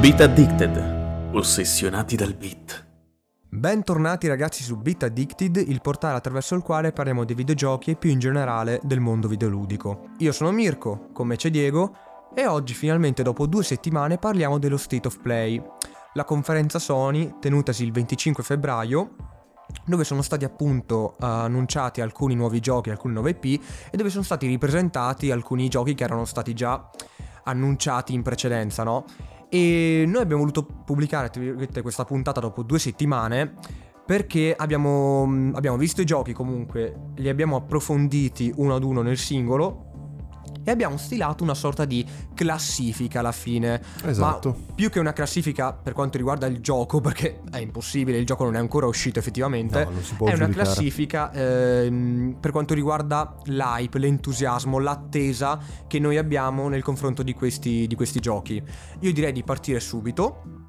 [0.00, 2.86] Beat Addicted, ossessionati dal beat.
[3.50, 8.08] Bentornati ragazzi su Beat Addicted, il portale attraverso il quale parliamo di videogiochi e più
[8.08, 10.08] in generale del mondo videoludico.
[10.20, 11.94] Io sono Mirko, con me c'è Diego,
[12.34, 15.62] e oggi finalmente dopo due settimane parliamo dello State of Play,
[16.14, 19.16] la conferenza Sony tenutasi il 25 febbraio
[19.84, 24.46] dove sono stati appunto annunciati alcuni nuovi giochi, alcune nuove IP e dove sono stati
[24.46, 26.88] ripresentati alcuni giochi che erano stati già
[27.44, 29.04] annunciati in precedenza, no?
[29.50, 31.30] E noi abbiamo voluto pubblicare
[31.82, 33.56] questa puntata dopo due settimane
[34.06, 39.89] perché abbiamo, abbiamo visto i giochi comunque, li abbiamo approfonditi uno ad uno nel singolo
[40.64, 42.04] e abbiamo stilato una sorta di
[42.34, 43.80] classifica alla fine.
[44.04, 44.48] Esatto.
[44.48, 48.44] Ma più che una classifica per quanto riguarda il gioco, perché è impossibile, il gioco
[48.44, 50.34] non è ancora uscito effettivamente, no, è giudicare.
[50.36, 57.34] una classifica ehm, per quanto riguarda l'hype, l'entusiasmo, l'attesa che noi abbiamo nel confronto di
[57.34, 58.62] questi, di questi giochi.
[59.00, 60.68] Io direi di partire subito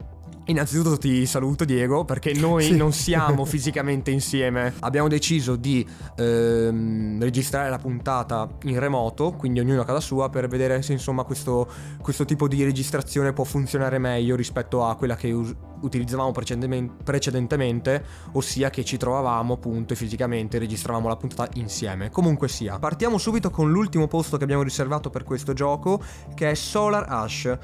[0.52, 2.76] Innanzitutto ti saluto Diego perché noi Sì.
[2.76, 4.74] non siamo fisicamente insieme.
[4.80, 5.86] Abbiamo deciso di
[6.18, 11.24] ehm, registrare la puntata in remoto, quindi ognuno a casa sua, per vedere se insomma
[11.24, 11.68] questo,
[12.02, 18.04] questo tipo di registrazione può funzionare meglio rispetto a quella che us- utilizzavamo precedentemen- precedentemente,
[18.34, 22.10] ossia che ci trovavamo appunto e fisicamente registravamo la puntata insieme.
[22.10, 26.02] Comunque sia, partiamo subito con l'ultimo posto che abbiamo riservato per questo gioco,
[26.36, 27.58] che è Solar Ash.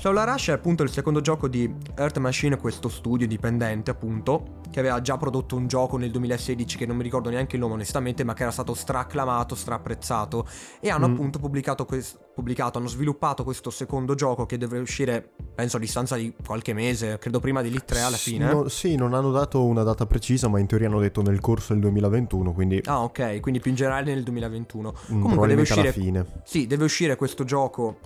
[0.00, 4.80] Solar Rush è appunto il secondo gioco di Earth Machine, questo studio indipendente appunto, che
[4.80, 8.24] aveva già prodotto un gioco nel 2016 che non mi ricordo neanche il nome onestamente,
[8.24, 10.46] ma che era stato straacclamato, straapprezzato
[10.80, 11.12] e hanno Mm.
[11.12, 16.16] appunto pubblicato, quest- pubblicato, hanno sviluppato questo secondo gioco che deve uscire penso a distanza
[16.16, 18.50] di qualche mese, credo prima di Elite 3 alla fine.
[18.50, 21.74] No, sì, non hanno dato una data precisa, ma in teoria hanno detto nel corso
[21.74, 24.92] del 2021, quindi Ah ok, quindi più in generale nel 2021.
[24.92, 26.26] mm, Comunque deve probabilmente alla uscire fine.
[26.44, 27.98] Sì, deve uscire questo gioco,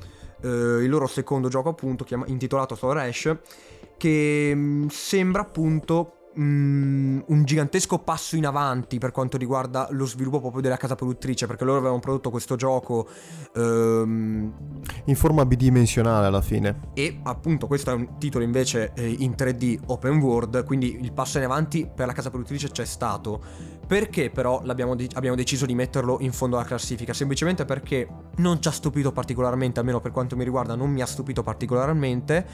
[0.42, 3.34] eh, il loro secondo gioco appunto, chiama- intitolato Solar Ash,
[3.96, 10.40] che mh, sembra appunto mh, un gigantesco passo in avanti per quanto riguarda lo sviluppo
[10.40, 13.08] proprio della casa produttrice, perché loro avevano prodotto questo gioco
[13.54, 14.52] ehm,
[15.04, 16.80] In forma bidimensionale alla fine.
[16.94, 21.38] e appunto questo è un titolo invece eh, in 3D open world, quindi il passo
[21.38, 23.72] in avanti per la casa produttrice c'è stato.
[23.86, 27.12] Perché però de- abbiamo deciso di metterlo in fondo alla classifica?
[27.12, 31.06] Semplicemente perché non ci ha stupito particolarmente, almeno per quanto mi riguarda non mi ha
[31.06, 32.46] stupito particolarmente.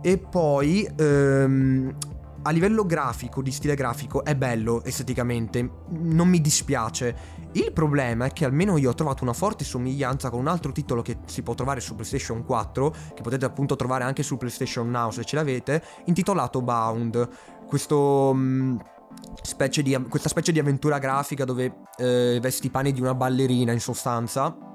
[0.00, 1.94] E poi ehm,
[2.42, 7.16] a livello grafico, di stile grafico, è bello esteticamente, non mi dispiace.
[7.52, 11.02] Il problema è che almeno io ho trovato una forte somiglianza con un altro titolo
[11.02, 15.10] che si può trovare su PlayStation 4, che potete appunto trovare anche su PlayStation Now
[15.10, 17.28] se ce l'avete, intitolato Bound.
[17.66, 18.32] Questo...
[18.34, 18.78] mm,
[19.42, 23.72] specie di- questa specie di avventura grafica dove eh, vesti i panni di una ballerina
[23.72, 24.71] in sostanza.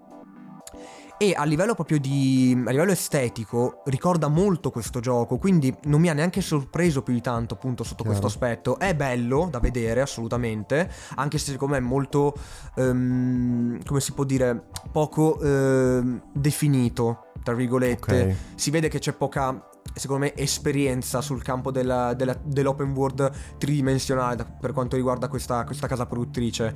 [1.19, 2.55] E a livello proprio di.
[2.67, 5.37] a livello estetico ricorda molto questo gioco.
[5.39, 8.19] Quindi non mi ha neanche sorpreso più di tanto, appunto, sotto Chiaro.
[8.19, 8.77] questo aspetto.
[8.77, 10.87] È bello da vedere, assolutamente.
[11.15, 12.35] Anche se secondo me è molto.
[12.75, 14.67] ehm, come si può dire?
[14.91, 18.35] Poco ehm, definito, tra virgolette Ok.
[18.55, 24.35] si vede che c'è poca secondo me esperienza sul campo della- della- dell'open world tridimensionale
[24.35, 26.75] da- per quanto riguarda questa, questa casa produttrice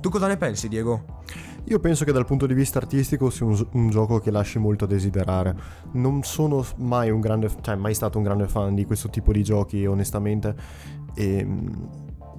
[0.00, 1.18] tu cosa ne pensi Diego?
[1.64, 4.84] Io penso che dal punto di vista artistico sia un, un gioco che lasci molto
[4.84, 5.54] a desiderare.
[5.92, 9.42] Non sono mai un grande, cioè mai stato un grande fan di questo tipo di
[9.42, 10.54] giochi, onestamente.
[11.14, 11.46] E,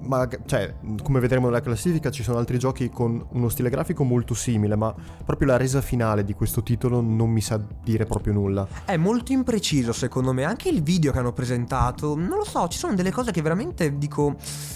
[0.04, 4.34] ma cioè, come vedremo nella classifica, ci sono altri giochi con uno stile grafico molto
[4.34, 8.66] simile, ma proprio la resa finale di questo titolo non mi sa dire proprio nulla.
[8.84, 12.78] è molto impreciso secondo me anche il video che hanno presentato non lo so ci
[12.78, 14.34] sono delle cose che veramente dico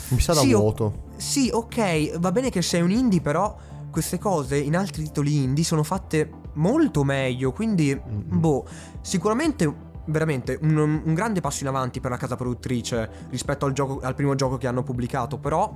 [0.08, 1.02] Mi sa da Sì, o- vuoto.
[1.16, 3.56] Sì, ok, va bene che sei un indie, però
[3.90, 8.38] queste cose in altri titoli indie sono fatte molto meglio, quindi, Mm-mm.
[8.40, 8.64] boh,
[9.00, 9.72] sicuramente
[10.06, 14.14] veramente un, un grande passo in avanti per la casa produttrice rispetto al, gioco- al
[14.14, 15.72] primo gioco che hanno pubblicato, però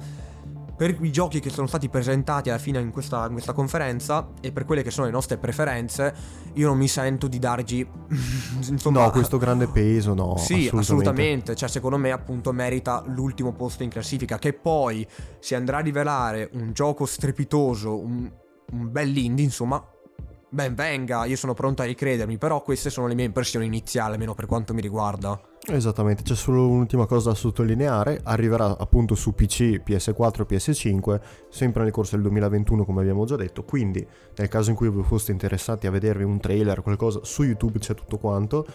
[0.81, 4.50] per i giochi che sono stati presentati alla fine in questa, in questa conferenza e
[4.50, 6.15] per quelle che sono le nostre preferenze,
[6.55, 7.87] io non mi sento di dargli...
[8.67, 10.38] insomma, no, questo grande peso, no.
[10.38, 10.79] sì, assolutamente.
[10.79, 11.55] assolutamente.
[11.55, 14.38] Cioè, secondo me, appunto, merita l'ultimo posto in classifica.
[14.38, 15.06] Che poi
[15.38, 18.33] si andrà a rivelare un gioco strepitoso, un,
[18.73, 19.87] un bel indie, insomma.
[20.52, 22.37] Ben venga, io sono pronto a ricredermi.
[22.37, 25.41] Però queste sono le mie impressioni iniziali, almeno per quanto mi riguarda.
[25.69, 31.20] Esattamente, c'è solo un'ultima cosa da sottolineare, arriverà appunto su PC, PS4 e PS5,
[31.50, 34.05] sempre nel corso del 2021 come abbiamo già detto, quindi
[34.37, 37.79] nel caso in cui vi foste interessati a vedervi un trailer o qualcosa, su YouTube
[37.79, 38.67] c'è tutto quanto,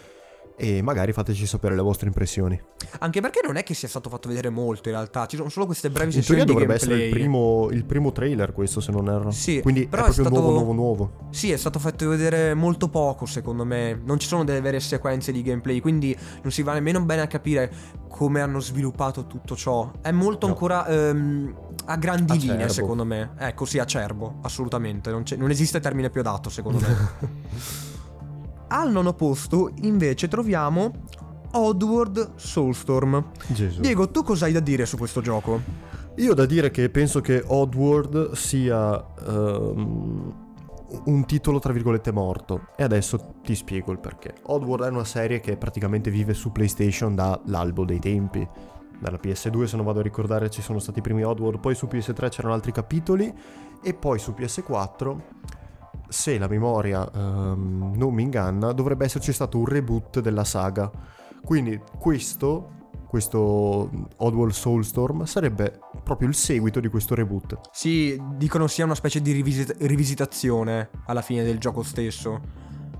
[0.58, 2.58] e magari fateci sapere le vostre impressioni.
[3.00, 5.66] Anche perché non è che sia stato fatto vedere molto in realtà, ci sono solo
[5.66, 7.08] queste brevi In sessioni teoria di dovrebbe gameplay.
[7.08, 9.30] essere il primo, il primo trailer questo se non erro.
[9.30, 11.12] Sì, Quindi però è è proprio stato- nuovo, nuovo, nuovo.
[11.30, 15.30] Sì, è stato fatto vedere molto poco secondo me, non ci sono delle vere sequenze
[15.32, 17.70] di gameplay, quindi non si va nemmeno bene a capire
[18.08, 19.90] come hanno sviluppato tutto ciò.
[20.00, 20.52] È molto No.
[20.52, 21.54] ancora ehm,
[21.84, 22.52] a grandi Acerbo.
[22.52, 23.30] linee secondo me.
[23.38, 27.44] Ecco, sì, acerbo, assolutamente, non, c'è- non esiste termine più adatto secondo me.
[28.68, 30.90] Al nono posto invece troviamo
[31.52, 33.30] Oddworld Soulstorm.
[33.48, 33.80] Gesù.
[33.80, 35.60] Diego, tu cosa hai da dire su questo gioco?
[36.16, 40.34] Io ho da dire che penso che Oddworld sia ehm,
[41.04, 44.34] un titolo tra virgolette morto e adesso ti spiego il perché.
[44.42, 48.46] Oddworld è una serie che praticamente vive su PlayStation dall'albo dei tempi.
[48.98, 51.86] Dalla PS2 se non vado a ricordare ci sono stati i primi Oddworld, poi su
[51.86, 53.32] PS3 c'erano altri capitoli
[53.82, 55.16] e poi su PS4
[56.08, 60.90] se la memoria ehm, non mi inganna dovrebbe esserci stato un reboot della saga.
[61.42, 62.74] Quindi questo
[63.06, 67.60] questo Oddworld Soulstorm sarebbe proprio il seguito di questo reboot.
[67.70, 72.40] Sì, dicono sia una specie di rivisit- rivisitazione alla fine del gioco stesso,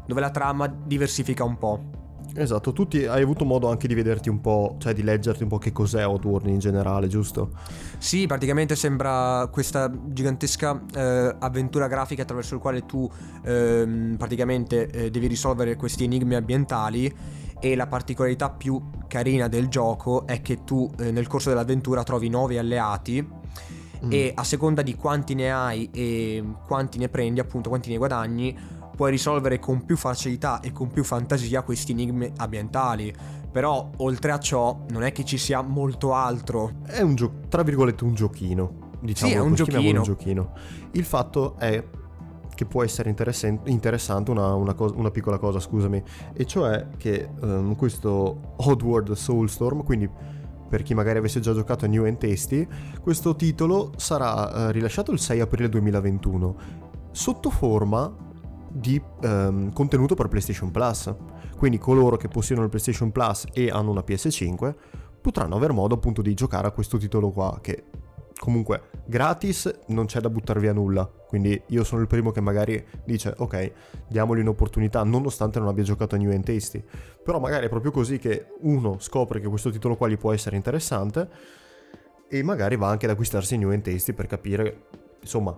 [0.06, 2.05] dove la trama diversifica un po'.
[2.38, 5.48] Esatto, tu ti- hai avuto modo anche di vederti un po', cioè di leggerti un
[5.48, 7.50] po' che cos'è Oddworld in generale, giusto?
[7.98, 13.10] Sì, praticamente sembra questa gigantesca eh, avventura grafica attraverso il quale tu
[13.42, 17.12] ehm, praticamente eh, devi risolvere questi enigmi ambientali
[17.58, 22.28] e la particolarità più carina del gioco è che tu eh, nel corso dell'avventura trovi
[22.28, 23.44] nuovi alleati
[24.04, 24.12] Mm.
[24.12, 28.54] e a seconda di quanti ne hai e quanti ne prendi, appunto quanti ne guadagni,
[28.96, 33.14] puoi risolvere con più facilità e con più fantasia questi enigmi ambientali.
[33.52, 36.72] Però oltre a ciò non è che ci sia molto altro.
[36.84, 38.84] È un gioco, tra virgolette un giochino.
[39.00, 39.98] Diciamo Sì, è un giochino.
[39.98, 40.52] un giochino.
[40.92, 41.82] Il fatto è
[42.54, 43.10] che può essere
[43.66, 46.02] interessante una, una cos- una piccola cosa, scusami,
[46.32, 50.08] e cioè che ehm, questo Oddworld Soulstorm, quindi
[50.68, 52.66] per chi magari avesse già giocato a New and Tasty,
[53.02, 56.56] questo titolo sarà eh, rilasciato il 6 aprile 2021
[57.12, 58.12] sotto forma
[58.78, 61.14] di ehm, contenuto per PlayStation Plus.
[61.56, 64.74] Quindi coloro che possiedono il PlayStation Plus e hanno una PS5
[65.20, 67.84] potranno aver modo appunto di giocare a questo titolo qua che
[68.38, 71.06] comunque gratis non c'è da buttare via nulla.
[71.06, 73.72] Quindi io sono il primo che magari dice ok,
[74.08, 76.84] diamogli un'opportunità nonostante non abbia giocato a New and Tasty.
[77.24, 80.56] Però magari è proprio così che uno scopre che questo titolo qua gli può essere
[80.56, 81.28] interessante
[82.28, 84.84] e magari va anche ad acquistarsi New and Tasty per capire
[85.20, 85.56] insomma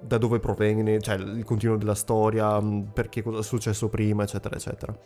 [0.00, 4.56] da dove proviene, cioè il continuo della storia, mh, perché cosa è successo prima, eccetera,
[4.56, 4.96] eccetera.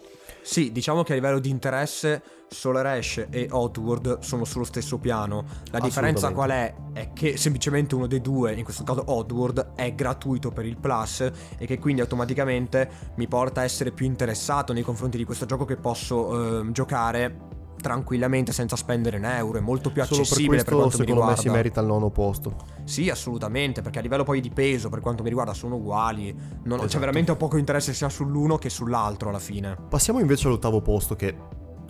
[0.42, 5.44] Sì, diciamo che a livello di interesse Solar Ash e Outward sono sullo stesso piano.
[5.70, 6.74] La differenza qual è?
[6.92, 11.30] È che semplicemente uno dei due, in questo caso Outward, è gratuito per il Plus
[11.56, 15.64] e che quindi automaticamente mi porta a essere più interessato nei confronti di questo gioco
[15.64, 20.62] che posso ehm, giocare tranquillamente senza spendere un euro, è molto più Solo per accessibile
[20.62, 21.50] per, questo quanto mi secondo me riguarda.
[21.50, 22.56] si merita il nono posto.
[22.84, 26.32] Sì, assolutamente, perché a livello poi di peso, per quanto mi riguarda, sono uguali.
[26.64, 26.98] Non- C'è Esatto.
[27.00, 29.76] veramente poco interesse sia sull'uno che sull'altro alla fine.
[29.88, 31.36] Passiamo invece all'ottavo posto che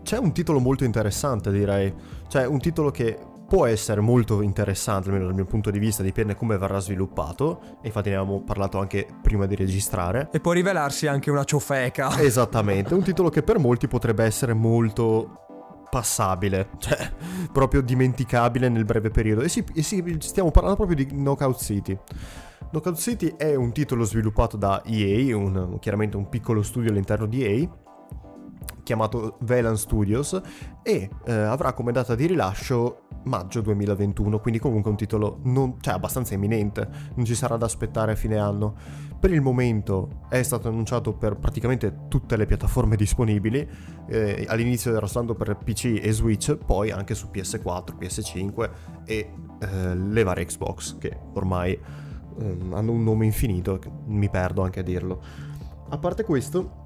[0.03, 1.93] c'è un titolo molto interessante direi,
[2.29, 6.35] cioè un titolo che può essere molto interessante almeno dal mio punto di vista, dipende
[6.35, 10.29] come verrà sviluppato, e infatti ne avevamo parlato anche prima di registrare.
[10.33, 12.19] E può rivelarsi anche una ciofeca.
[12.21, 15.41] Esattamente, un titolo che per molti potrebbe essere molto
[15.95, 17.09] passabile, cioè
[17.53, 19.43] proprio dimenticabile nel breve periodo.
[19.43, 21.97] E sì, e sì, stiamo parlando proprio di Knockout City.
[22.71, 27.45] Knockout City è un titolo sviluppato da EA, un- chiaramente un piccolo studio all'interno di
[27.45, 27.69] EA,
[28.83, 30.41] chiamato Velan Studios,
[30.83, 35.95] e eh, avrà come data di rilascio maggio 2021, quindi comunque un titolo non, cioè,
[35.95, 38.75] abbastanza imminente, non ci sarà da aspettare a fine anno.
[39.19, 43.67] Per il momento è stato annunciato per praticamente tutte le piattaforme disponibili,
[44.09, 48.71] eh, all'inizio era soltanto per PC e Switch, poi anche su PS4, PS5
[49.07, 51.79] e eh, le varie Xbox, che ormai
[52.39, 55.23] ehm, hanno un nome infinito, mi perdo anche a dirlo.
[55.89, 56.84] A parte questo,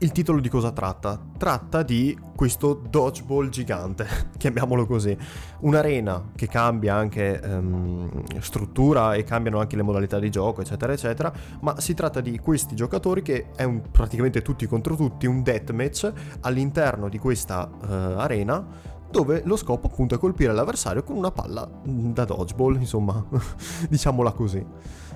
[0.00, 1.20] il titolo di cosa tratta?
[1.36, 4.06] Tratta di questo dodgeball gigante,
[4.38, 5.16] chiamiamolo così.
[5.60, 11.32] Un'arena che cambia anche ehm, struttura e cambiano anche le modalità di gioco, eccetera, eccetera.
[11.60, 16.12] Ma si tratta di questi giocatori che è un, praticamente tutti contro tutti, un deathmatch
[16.42, 21.66] all'interno di questa eh, arena dove lo scopo appunto è colpire l'avversario con una palla
[21.66, 23.24] mm, da dodgeball, insomma,
[23.88, 24.64] diciamola così.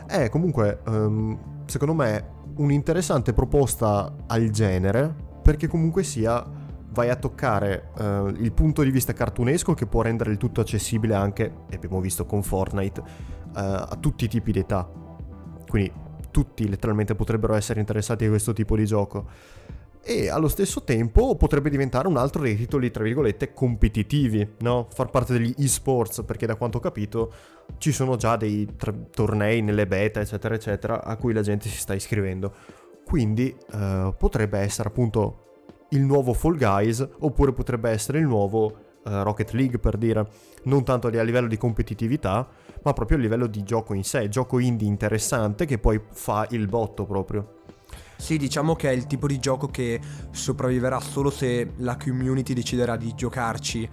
[0.07, 6.45] È comunque, ehm, secondo me, un'interessante proposta al genere, perché comunque sia
[6.91, 11.15] vai a toccare eh, il punto di vista cartunesco che può rendere il tutto accessibile
[11.15, 13.05] anche, e abbiamo visto con Fortnite, eh,
[13.55, 14.89] a tutti i tipi di età.
[15.69, 15.93] Quindi
[16.31, 19.27] tutti letteralmente potrebbero essere interessati a questo tipo di gioco.
[20.05, 24.89] E allo stesso tempo potrebbe diventare un altro dei titoli, tra virgolette, competitivi, no?
[24.93, 27.33] Far parte degli esports, perché da quanto ho capito
[27.79, 31.79] ci sono già dei tra- tornei nelle beta, eccetera, eccetera, a cui la gente si
[31.79, 32.53] sta iscrivendo.
[33.05, 35.51] Quindi eh, potrebbe essere appunto
[35.91, 40.27] il nuovo Fall Guys, oppure potrebbe essere il nuovo eh, Rocket League, per dire,
[40.65, 42.49] non tanto a livello di competitività,
[42.83, 46.67] ma proprio a livello di gioco in sé, gioco indie interessante che poi fa il
[46.67, 47.61] botto proprio.
[48.23, 50.01] Sì, diciamo che è il tipo di gioco che
[50.31, 53.91] sopravviverà solo se la community deciderà di giocarci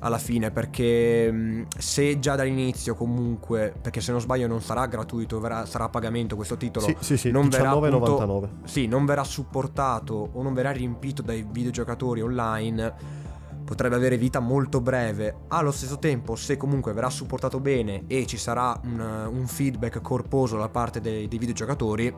[0.00, 5.64] alla fine perché se già dall'inizio comunque perché se non sbaglio non sarà gratuito verrà,
[5.64, 10.30] sarà a pagamento questo titolo sì sì sì non 19,99 verrà sì non verrà supportato
[10.32, 13.26] o non verrà riempito dai videogiocatori online
[13.68, 15.40] potrebbe avere vita molto breve.
[15.48, 18.98] Allo stesso tempo se comunque verrà supportato bene e ci sarà un,
[19.30, 22.14] un feedback corposo da parte dei, dei videogiocatori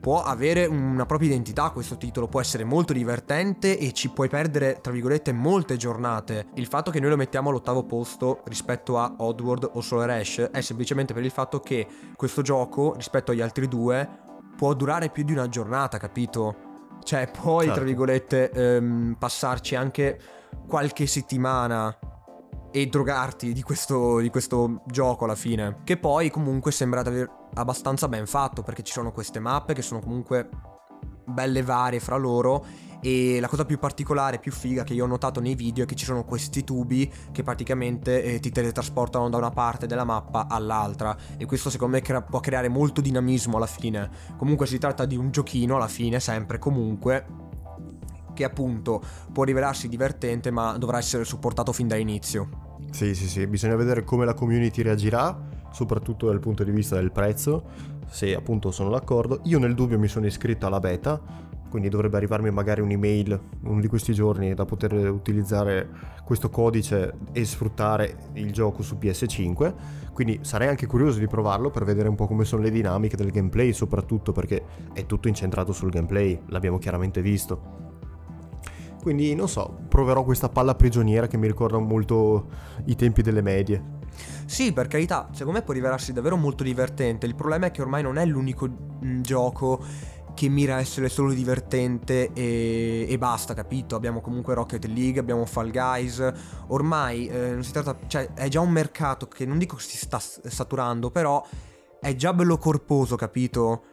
[0.00, 4.78] può avere una propria identità questo titolo, può essere molto divertente e ci puoi perdere,
[4.80, 6.46] tra virgolette, molte giornate.
[6.54, 10.60] Il fatto che noi lo mettiamo all'ottavo posto rispetto a Oddworld o Solar Ash è
[10.60, 14.08] semplicemente per il fatto che questo gioco, rispetto agli altri due,
[14.56, 16.64] può durare più di una giornata, capito?
[17.02, 17.74] Cioè, puoi, certo.
[17.74, 20.18] tra virgolette, ehm, passarci anche
[20.66, 21.96] qualche settimana
[22.72, 25.78] e drogarti di questo, di questo gioco alla fine.
[25.84, 30.00] Che poi comunque sembra aver abbastanza ben fatto perché ci sono queste mappe che sono
[30.00, 30.48] comunque
[31.24, 32.64] belle varie fra loro
[33.00, 35.94] e la cosa più particolare, più figa che io ho notato nei video è che
[35.94, 41.16] ci sono questi tubi che praticamente eh, ti teletrasportano da una parte della mappa all'altra
[41.36, 44.10] e questo secondo me crea- può creare molto dinamismo alla fine.
[44.36, 47.26] Comunque si tratta di un giochino alla fine, sempre comunque
[48.34, 52.76] che appunto può rivelarsi divertente ma dovrà essere supportato fin dall'inizio.
[52.90, 55.38] Sì, sì, sì, bisogna vedere come la community reagirà,
[55.76, 57.64] soprattutto dal punto di vista del prezzo,
[58.08, 59.40] se appunto sono d'accordo.
[59.42, 61.20] Io nel dubbio mi sono iscritto alla beta,
[61.68, 65.86] quindi dovrebbe arrivarmi magari un'email uno di questi giorni da poter utilizzare
[66.24, 69.74] questo codice e sfruttare il gioco su PS5.
[70.14, 73.30] Quindi sarei anche curioso di provarlo per vedere un po' come sono le dinamiche del
[73.30, 74.64] gameplay, soprattutto perché
[74.94, 77.84] è tutto incentrato sul gameplay, l'abbiamo chiaramente visto.
[79.02, 82.48] Quindi non so, proverò questa palla prigioniera che mi ricorda molto
[82.86, 83.95] i tempi delle medie.
[84.46, 87.26] Sì, per carità, secondo me può rivelarsi davvero molto divertente.
[87.26, 89.84] Il problema è che ormai non è l'unico mm, gioco
[90.36, 93.96] che mira a essere solo divertente e, e, basta, capito?
[93.96, 96.32] Abbiamo comunque Rocket League, abbiamo Fall Guys.
[96.68, 100.18] Ormai eh, non si tratta, cioè, è già un mercato che non dico si sta
[100.18, 101.44] saturando, però
[101.98, 103.84] è già bello corposo, capito?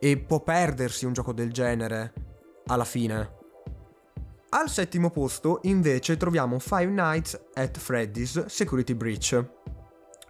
[0.00, 2.12] E può perdersi un gioco del genere
[2.66, 3.38] alla fine.
[4.52, 9.59] Al settimo posto invece troviamo Five Nights at Freddy's Security Breach.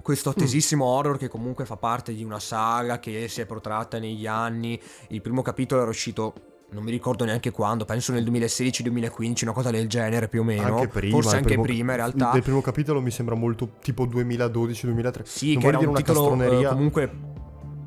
[0.02, 0.32] Questo mm.
[0.32, 4.80] attesissimo horror che comunque fa parte di una saga che si è protratta negli anni.
[5.08, 6.34] Il primo capitolo era uscito
[6.72, 10.76] non mi ricordo neanche quando, penso nel 2016-2015, una cosa del genere più o meno.
[10.76, 12.32] Anche prima, Forse anche primo, prima in realtà.
[12.34, 15.22] Il primo capitolo mi sembra molto tipo 2012-2013.
[15.24, 17.10] Sì, non che era un titolo uh, comunque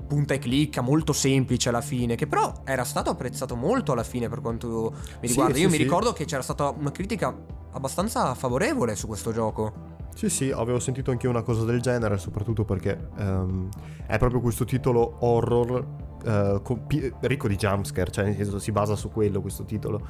[0.06, 4.28] punta e clicca, molto semplice alla fine, che però era stato apprezzato molto alla fine
[4.28, 5.56] per quanto mi riguarda.
[5.56, 5.84] Sì, Io sì, mi sì.
[5.84, 7.36] ricordo che c'era stata una critica
[7.72, 9.93] abbastanza favorevole su questo gioco.
[10.16, 13.68] Sì, sì, avevo sentito anche una cosa del genere, soprattutto perché um,
[14.06, 15.86] è proprio questo titolo horror
[16.24, 16.86] uh, con,
[17.22, 20.02] ricco di jumpscare, cioè nel senso si basa su quello questo titolo.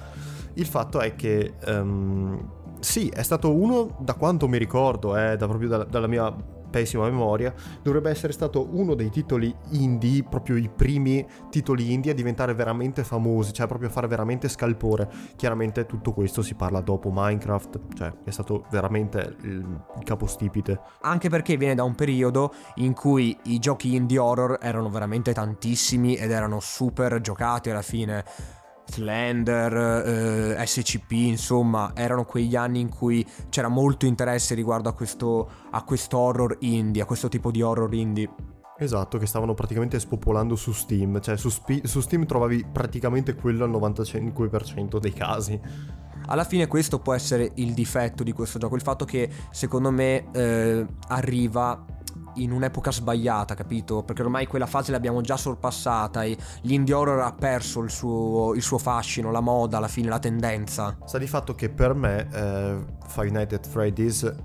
[0.54, 2.38] Il fatto è che um,
[2.80, 6.36] sì, è stato uno, da quanto mi ricordo, eh, da proprio da, dalla mia
[6.74, 7.54] pessima memoria,
[7.84, 13.04] dovrebbe essere stato uno dei titoli indie, proprio i primi titoli indie a diventare veramente
[13.04, 15.08] famosi, cioè proprio a fare veramente scalpore.
[15.36, 20.80] Chiaramente tutto questo si parla dopo Minecraft, cioè è stato veramente il, capostipite.
[21.02, 26.16] Anche perché viene da un periodo in cui i giochi indie horror erano veramente tantissimi
[26.16, 28.26] ed erano super giocati alla fine
[28.86, 35.50] Slender, eh, SCP, insomma, erano quegli anni in cui c'era molto interesse riguardo a questo,
[35.72, 38.30] a questo horror indie, a questo tipo di horror indie.
[38.78, 43.64] Esatto, che stavano praticamente spopolando su Steam, cioè su, Sp- su Steam trovavi praticamente quello
[43.64, 45.60] al 95% dei casi.
[46.26, 50.32] Alla fine questo può essere il difetto di questo gioco, il fatto che secondo me
[50.32, 51.86] eh, arriva
[52.36, 54.04] in un'epoca sbagliata, capito?
[54.04, 58.62] Perché ormai quella fase l'abbiamo già sorpassata e l'indie horror ha perso il suo, il
[58.62, 60.98] suo fascino, la moda, alla fine la tendenza.
[61.06, 64.36] Sta di fatto che per me eh, Five Nights at Freddy's,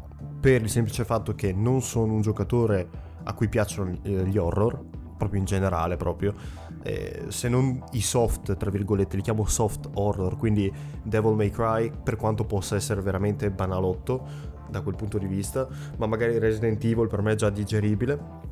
[0.40, 2.88] per il semplice fatto che non sono un giocatore
[3.24, 4.84] a cui piacciono gli horror,
[5.16, 6.34] proprio in generale proprio,
[6.82, 11.90] eh, se non i soft, tra virgolette, li chiamo soft horror, quindi Devil May Cry,
[12.02, 17.08] per quanto possa essere veramente banalotto, da quel punto di vista, ma magari Resident Evil
[17.08, 18.46] per me è già digeribile.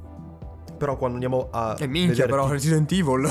[0.77, 1.75] Però quando andiamo a.
[1.79, 3.25] E minchia, vedere però ti- Resident Evil.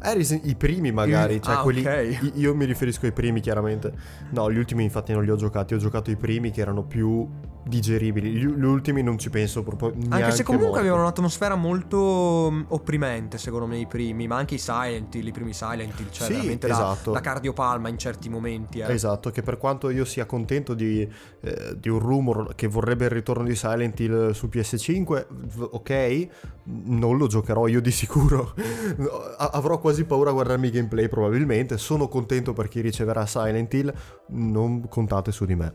[0.00, 1.80] Eh, Resi- i primi magari, cioè ah, quelli...
[1.80, 2.18] ok.
[2.22, 3.92] i- Io mi riferisco ai primi chiaramente.
[4.30, 7.28] No, gli ultimi infatti non li ho giocati, ho giocato i primi che erano più
[7.64, 8.30] digeribili.
[8.30, 10.80] Gli, gli ultimi non ci penso proprio neanche Anche se comunque morto.
[10.82, 15.32] avevano un'atmosfera molto mm, opprimente, secondo me, i primi, ma anche i Silent Hill, i
[15.32, 17.10] primi Silent Hill, cioè Sì, veramente esatto.
[17.12, 18.78] da, da cardiopalma in certi momenti.
[18.80, 18.90] Eh.
[18.92, 21.06] Esatto, che per quanto io sia contento di,
[21.40, 26.28] eh, di un rumor che vorrebbe il ritorno di Silent Hill su PS5, v- ok,
[26.64, 28.54] non lo giocherò io di sicuro.
[29.38, 31.76] A- avrò quasi paura a guardarmi i gameplay probabilmente.
[31.78, 33.92] Sono contento per chi riceverà Silent Hill,
[34.28, 35.74] non contate su di me.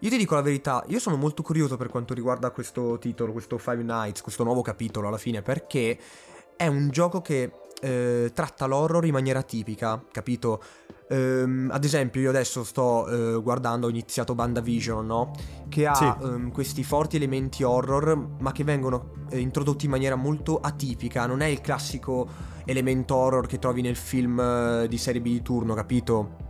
[0.00, 3.56] Io ti dico la verità, io sono molto curioso per quanto riguarda questo titolo, questo
[3.58, 5.98] Five Nights, questo nuovo capitolo alla fine, perché
[6.56, 7.50] è un gioco che
[7.80, 10.62] eh, tratta l'horror in maniera tipica, capito?
[11.08, 15.32] Ehm, ad esempio, io adesso sto eh, guardando, ho iniziato BandaVision, no?
[15.68, 16.04] Che ha Sì.
[16.04, 21.26] ehm, questi forti elementi horror, ma che vengono eh, introdotti in maniera molto atipica.
[21.26, 22.26] Non è il classico
[22.64, 26.43] elemento horror che trovi nel film eh, di serie B di turno, capito?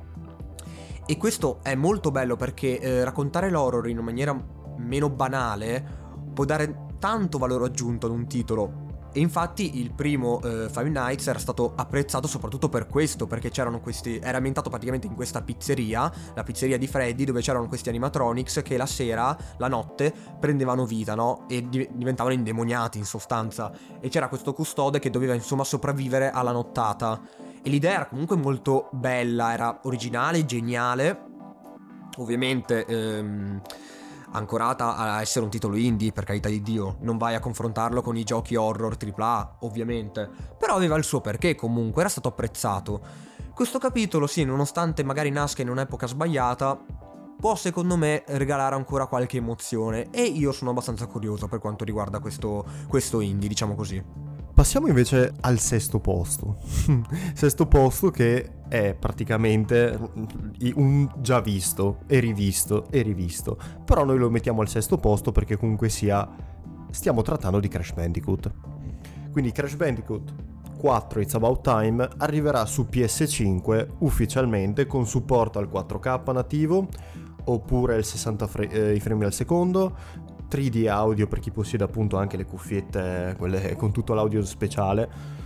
[1.06, 4.34] E questo è molto bello perché eh, raccontare l'horror in maniera
[4.78, 8.82] meno banale può dare tanto valore aggiunto ad un titolo.
[9.16, 13.80] E infatti il primo eh, Five Nights era stato apprezzato soprattutto per questo, perché c'erano
[13.80, 14.18] questi.
[14.18, 18.76] Era ambientato praticamente in questa pizzeria, la pizzeria di Freddy, dove c'erano questi animatronics che
[18.76, 21.44] la sera, la notte, prendevano vita, no?
[21.48, 23.70] E di- diventavano indemoniati in sostanza.
[24.00, 27.20] E c'era questo custode che doveva insomma sopravvivere alla nottata.
[27.66, 31.18] E l'idea era comunque molto bella, era originale, geniale.
[32.18, 33.58] Ovviamente ehm,
[34.32, 36.98] ancorata a essere un titolo indie, per carità di Dio.
[37.00, 40.28] Non vai a confrontarlo con i giochi horror AAA, ovviamente.
[40.58, 43.00] Però aveva il suo perché comunque, era stato apprezzato.
[43.54, 46.78] Questo capitolo, sì, nonostante magari nasca in un'epoca sbagliata,
[47.40, 50.10] può secondo me regalare ancora qualche emozione.
[50.10, 54.23] E io sono abbastanza curioso per quanto riguarda questo, questo indie, diciamo così.
[54.54, 56.58] Passiamo invece al sesto posto.
[57.34, 59.98] sesto posto che è praticamente
[60.74, 63.58] un già visto e rivisto e rivisto.
[63.84, 66.28] Però noi lo mettiamo al sesto posto perché comunque sia
[66.90, 68.52] stiamo trattando di Crash Bandicoot.
[69.32, 70.32] Quindi Crash Bandicoot
[70.78, 76.86] 4 It's About Time arriverà su PS5 ufficialmente con supporto al 4K nativo
[77.46, 79.96] oppure il 60 fre- eh, i frame al secondo
[80.50, 85.42] 3D audio per chi possiede appunto anche le cuffiette, quelle con tutto l'audio speciale.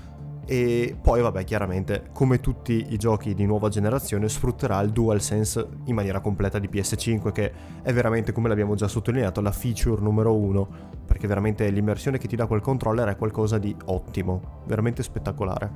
[0.50, 5.94] E poi, vabbè, chiaramente, come tutti i giochi di nuova generazione, sfrutterà il DualSense in
[5.94, 10.66] maniera completa di PS5, che è veramente, come l'abbiamo già sottolineato, la feature numero uno.
[11.04, 15.70] Perché veramente l'immersione che ti dà quel controller è qualcosa di ottimo, veramente spettacolare.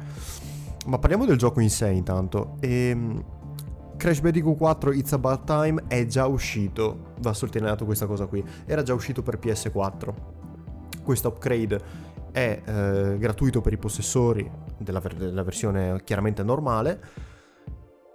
[0.86, 2.56] Ma parliamo del gioco in sé intanto.
[2.60, 2.96] E
[4.02, 8.82] Crash Bandicoot 4 It's About Time è già uscito, va sottolineato questa cosa qui, era
[8.82, 10.12] già uscito per PS4.
[11.04, 11.80] Questo upgrade
[12.32, 17.00] è eh, gratuito per i possessori della, ver- della versione chiaramente normale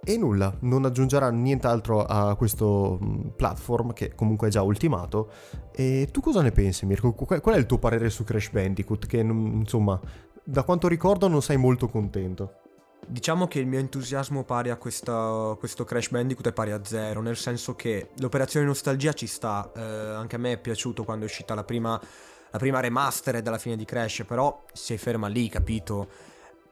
[0.04, 2.98] e nulla, non aggiungerà nient'altro a questo
[3.34, 5.30] platform che comunque è già ultimato.
[5.72, 7.14] E tu cosa ne pensi Mirko?
[7.14, 9.98] Qu- Qual è il tuo parere su Crash Bandicoot che insomma,
[10.44, 12.67] da quanto ricordo non sei molto contento?
[13.10, 17.22] Diciamo che il mio entusiasmo pari a questa- questo Crash Bandicoot è pari a zero,
[17.22, 21.26] nel senso che l'operazione nostalgia ci sta, eh, anche a me è piaciuto quando è
[21.26, 21.98] uscita la prima,
[22.50, 26.27] la prima remastered alla fine di Crash, però si ferma lì, capito?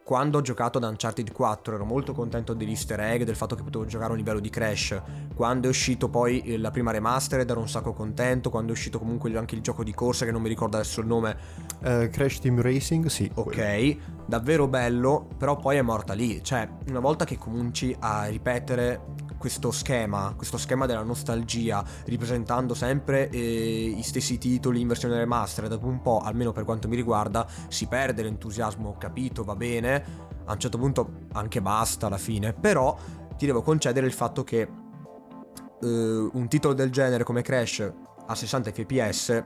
[0.06, 3.64] Quando ho giocato ad Uncharted 4 ero molto contento degli easter egg, del fatto che
[3.64, 5.02] potevo giocare a un livello di Crash.
[5.34, 9.00] Quando è uscito poi eh, la prima remastered ero un sacco contento, quando è uscito
[9.00, 11.36] comunque anche il gioco di corsa che non mi ricordo adesso il nome,
[11.82, 13.28] Eh, Crash Team Racing, sì.
[13.34, 13.50] quello.
[13.50, 16.40] ok, davvero bello, però poi è morta lì.
[16.40, 19.00] Cioè, una volta che cominci a ripetere
[19.38, 25.70] questo schema, questo schema della nostalgia, ripresentando sempre eh, i stessi titoli in versione remastered,
[25.70, 29.95] dopo un po', almeno per quanto mi riguarda, si perde l'entusiasmo, ho capito, va bene,
[30.44, 32.96] a un certo punto anche basta alla fine, però
[33.36, 34.68] ti devo concedere il fatto che eh,
[35.86, 37.92] un titolo del genere come Crash
[38.26, 39.44] a 60 fps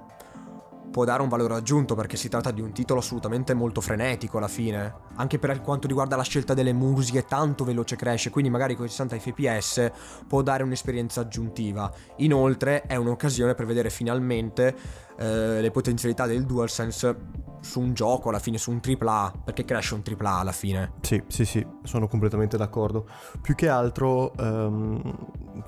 [0.90, 4.48] può dare un valore aggiunto perché si tratta di un titolo assolutamente molto frenetico alla
[4.48, 4.92] fine.
[5.14, 8.88] Anche per quanto riguarda la scelta delle musiche, tanto veloce cresce, quindi magari con i
[8.88, 9.90] 60 fps
[10.26, 11.90] può dare un'esperienza aggiuntiva.
[12.16, 14.74] Inoltre è un'occasione per vedere finalmente
[15.20, 19.92] eh, le potenzialità del DualSense su un gioco alla fine, su un AAA, perché Crash
[19.92, 20.92] è un AAA alla fine.
[21.02, 23.06] Sì, sì, sì, sono completamente d'accordo.
[23.42, 25.02] Più che altro, ehm,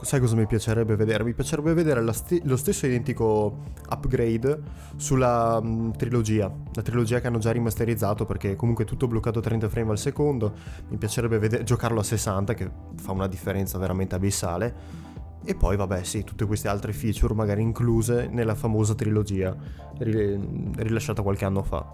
[0.00, 1.22] sai cosa mi piacerebbe vedere?
[1.22, 3.58] Mi piacerebbe vedere sti- lo stesso identico
[3.90, 4.58] upgrade
[4.96, 9.42] sulla mh, trilogia, la trilogia che hanno già rimasterizzato perché comunque è tutto bloccato a
[9.42, 10.54] 30 frame al secondo.
[10.88, 15.10] Mi piacerebbe vedere, giocarlo a 60 che fa una differenza veramente abissale.
[15.44, 19.56] E poi, vabbè, sì, tutte queste altre feature magari incluse nella famosa trilogia
[19.98, 21.84] ri- rilasciata qualche anno fa.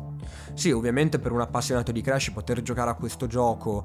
[0.53, 3.85] Sì, ovviamente per un appassionato di Crash poter giocare a questo gioco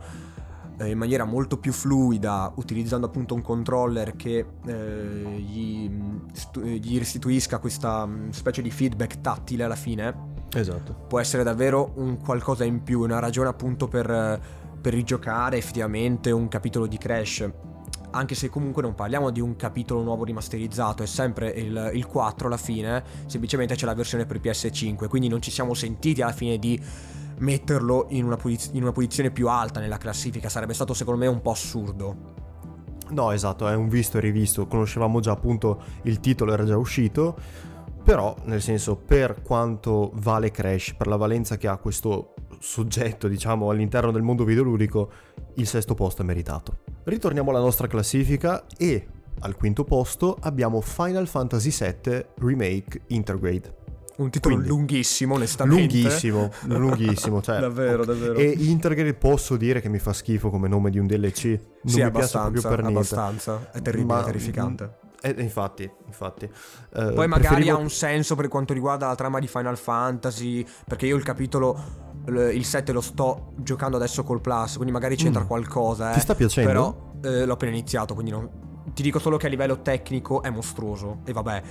[0.77, 5.89] eh, in maniera molto più fluida, utilizzando appunto un controller che eh, gli,
[6.33, 11.05] stu- gli restituisca questa mm, specie di feedback tattile alla fine, Esatto.
[11.07, 14.41] può essere davvero un qualcosa in più, una ragione appunto per,
[14.81, 17.49] per rigiocare effettivamente un capitolo di Crash.
[18.15, 22.45] Anche se comunque non parliamo di un capitolo nuovo rimasterizzato, è sempre il, il 4
[22.45, 26.59] alla fine, semplicemente c'è la versione per PS5, quindi non ci siamo sentiti alla fine
[26.59, 26.79] di
[27.39, 31.27] metterlo in una, posiz- in una posizione più alta nella classifica, sarebbe stato secondo me
[31.27, 32.41] un po' assurdo.
[33.09, 34.67] No, esatto, è un visto e rivisto.
[34.67, 37.35] Conoscevamo già appunto il titolo, era già uscito.
[38.03, 43.69] Però, nel senso, per quanto vale Crash, per la valenza che ha questo soggetto, diciamo,
[43.69, 45.09] all'interno del mondo videoludico,
[45.55, 46.77] il sesto posto è meritato.
[47.03, 49.07] Ritorniamo alla nostra classifica e
[49.39, 53.81] al quinto posto abbiamo Final Fantasy VII Remake Intergrade.
[54.15, 55.81] Un titolo Quindi, lunghissimo, onestamente.
[55.81, 58.35] Lunghissimo, lunghissimo, cioè, Davvero, davvero.
[58.35, 61.45] E Intergrade posso dire che mi fa schifo come nome di un DLC.
[61.45, 62.97] Non sì, mi piace abbastanza, proprio per niente.
[62.99, 63.71] abbastanza.
[63.71, 64.97] È terribile, Ma- terrificante.
[65.19, 66.45] Eh, infatti, infatti.
[66.45, 70.63] Eh, Poi magari preferivo- ha un senso per quanto riguarda la trama di Final Fantasy,
[70.85, 75.43] perché io il capitolo, il 7 lo sto giocando adesso col Plus, quindi magari c'entra
[75.43, 75.47] Mm.
[75.47, 76.11] qualcosa.
[76.11, 76.13] Eh.
[76.13, 76.69] Ti sta piacendo?
[76.71, 78.49] Però eh, l'ho appena iniziato, quindi non-
[78.93, 81.19] ti dico solo che a livello tecnico è mostruoso.
[81.25, 81.61] E vabbè.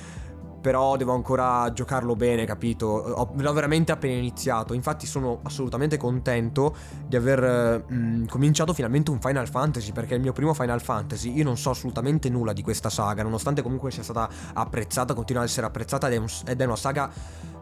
[0.63, 2.87] Però devo ancora giocarlo bene, capito?
[2.87, 4.75] Ho, l'ho veramente appena iniziato.
[4.75, 9.91] Infatti sono assolutamente contento di aver mh, cominciato finalmente un Final Fantasy.
[9.91, 11.33] Perché è il mio primo Final Fantasy.
[11.35, 13.25] Io non so assolutamente nulla di questa saga.
[13.25, 16.07] Nonostante comunque sia stata apprezzata, continua ad essere apprezzata.
[16.07, 17.11] Ed è, un- ed è una saga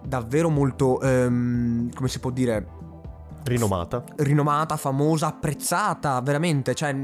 [0.04, 1.00] davvero molto.
[1.00, 2.78] ehm, come si può dire?
[3.42, 4.04] Rinomata.
[4.16, 6.94] rinomata, famosa, apprezzata, veramente, cioè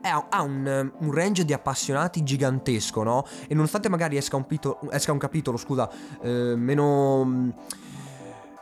[0.00, 3.24] ha un, un range di appassionati gigantesco, no?
[3.46, 5.88] E nonostante magari esca un, pito- esca un capitolo, scusa,
[6.22, 7.52] eh, meno...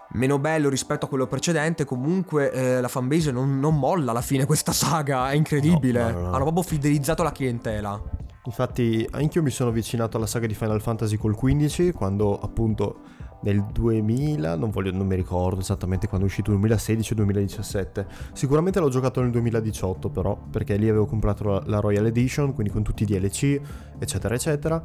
[0.08, 4.46] Meno bello rispetto a quello precedente, comunque eh, la fanbase non, non molla alla fine
[4.46, 6.00] questa saga, è incredibile.
[6.04, 6.26] No, no, no.
[6.28, 8.00] Hanno proprio fidelizzato la clientela.
[8.44, 13.00] Infatti, anch'io mi sono avvicinato alla saga di Final Fantasy col 15, quando appunto
[13.40, 18.06] nel 2000, non, voglio, non mi ricordo esattamente quando è uscito, 2016 o 2017.
[18.32, 22.72] Sicuramente l'ho giocato nel 2018 però, perché lì avevo comprato la, la Royal Edition, quindi
[22.72, 23.60] con tutti i DLC,
[23.98, 24.82] eccetera, eccetera.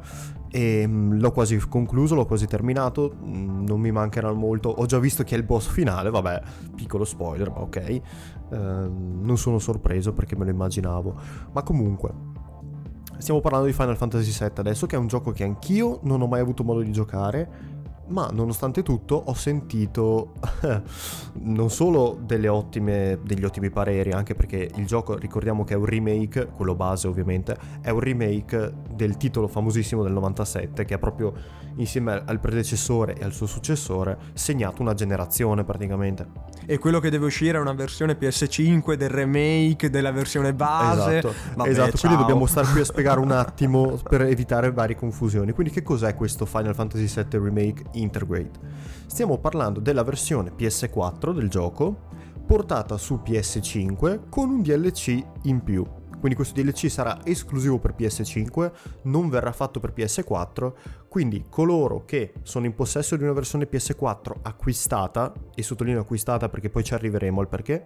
[0.50, 4.68] E mm, l'ho quasi concluso, l'ho quasi terminato, mm, non mi mancherà molto.
[4.68, 6.42] Ho già visto che è il boss finale, vabbè,
[6.74, 8.00] piccolo spoiler, ma ok.
[8.52, 11.14] Ehm, non sono sorpreso perché me lo immaginavo.
[11.52, 12.40] Ma comunque,
[13.22, 16.26] Stiamo parlando di Final Fantasy VII adesso, che è un gioco che anch'io non ho
[16.26, 17.71] mai avuto modo di giocare,
[18.08, 20.32] ma nonostante tutto ho sentito
[21.42, 25.84] non solo delle ottime, degli ottimi pareri, anche perché il gioco, ricordiamo che è un
[25.84, 31.32] remake, quello base ovviamente, è un remake del titolo famosissimo del 97, che ha proprio
[31.76, 36.26] insieme al predecessore e al suo successore segnato una generazione praticamente.
[36.66, 41.18] E quello che deve uscire è una versione PS5 del remake della versione base.
[41.18, 45.52] Esatto, Vabbè, esatto, quindi dobbiamo stare qui a spiegare un attimo per evitare varie confusioni.
[45.52, 48.50] Quindi che cos'è questo Final Fantasy VII Remake Intergrade?
[49.06, 52.10] Stiamo parlando della versione PS4 del gioco
[52.46, 55.84] portata su PS5 con un DLC in più.
[56.22, 58.70] Quindi questo DLC sarà esclusivo per PS5,
[59.02, 60.72] non verrà fatto per PS4,
[61.08, 66.70] quindi coloro che sono in possesso di una versione PS4 acquistata, e sottolineo acquistata perché
[66.70, 67.82] poi ci arriveremo al perché,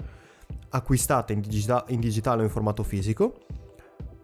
[0.68, 3.38] acquistata in, digita- in digitale o in formato fisico,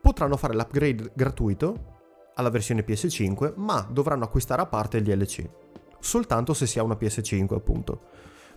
[0.03, 1.95] potranno fare l'upgrade gratuito
[2.35, 5.49] alla versione PS5, ma dovranno acquistare a parte il DLC,
[6.01, 8.01] soltanto se si ha una PS5 appunto.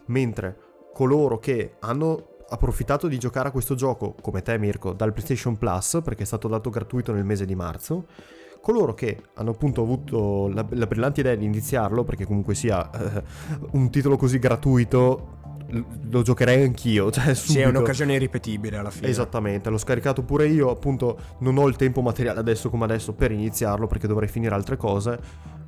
[0.08, 0.58] Mentre
[0.94, 6.00] coloro che hanno approfittato di giocare a questo gioco, come te Mirko, dal PlayStation Plus,
[6.04, 8.08] perché è stato dato gratuito nel mese di marzo,
[8.62, 13.24] coloro che hanno appunto avuto la, la brillante idea di iniziarlo, perché comunque sia eh,
[13.72, 15.34] un titolo così gratuito,
[16.10, 19.08] lo giocherei anch'io, cioè Sì, è un'occasione irripetibile alla fine.
[19.08, 23.32] Esattamente, l'ho scaricato pure io, appunto non ho il tempo materiale adesso come adesso per
[23.32, 25.20] iniziarlo perché dovrei finire altre cose,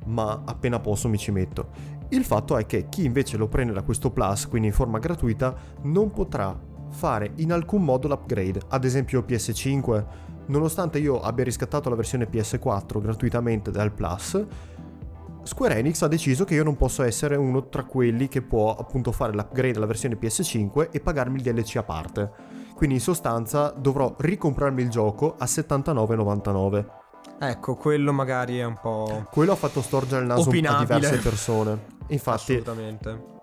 [0.06, 1.96] ma appena posso mi ci metto.
[2.10, 5.54] Il fatto è che chi invece lo prende da questo plus, quindi in forma gratuita,
[5.82, 6.58] non potrà
[6.90, 8.62] fare in alcun modo l'upgrade.
[8.68, 10.04] Ad esempio PS5,
[10.46, 14.46] nonostante io abbia riscattato la versione PS4 gratuitamente dal plus,
[15.48, 19.12] Square Enix ha deciso che io non posso essere uno tra quelli che può appunto
[19.12, 22.30] fare l'upgrade alla versione PS5 e pagarmi il DLC a parte.
[22.74, 26.84] Quindi in sostanza dovrò ricomprarmi il gioco a 79,99.
[27.40, 29.26] Ecco, quello magari è un po'...
[29.30, 30.98] Quello ha fatto storgere il naso a Opinabile.
[30.98, 31.96] diverse persone.
[32.08, 33.36] Infatti, Assolutamente.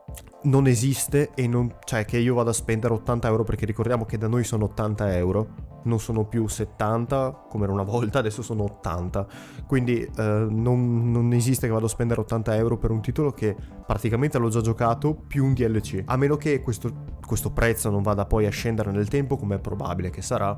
[0.44, 4.18] non esiste e non, cioè che io vada a spendere 80 euro perché ricordiamo che
[4.18, 8.64] da noi sono 80 euro non sono più 70 come era una volta adesso sono
[8.64, 9.28] 80
[9.68, 13.56] quindi eh, non, non, esiste che vado a spendere 80 euro per un titolo che
[13.86, 16.92] praticamente l'ho già giocato più un DLC a meno che questo,
[17.24, 20.58] questo prezzo non vada poi a scendere nel tempo come è probabile che sarà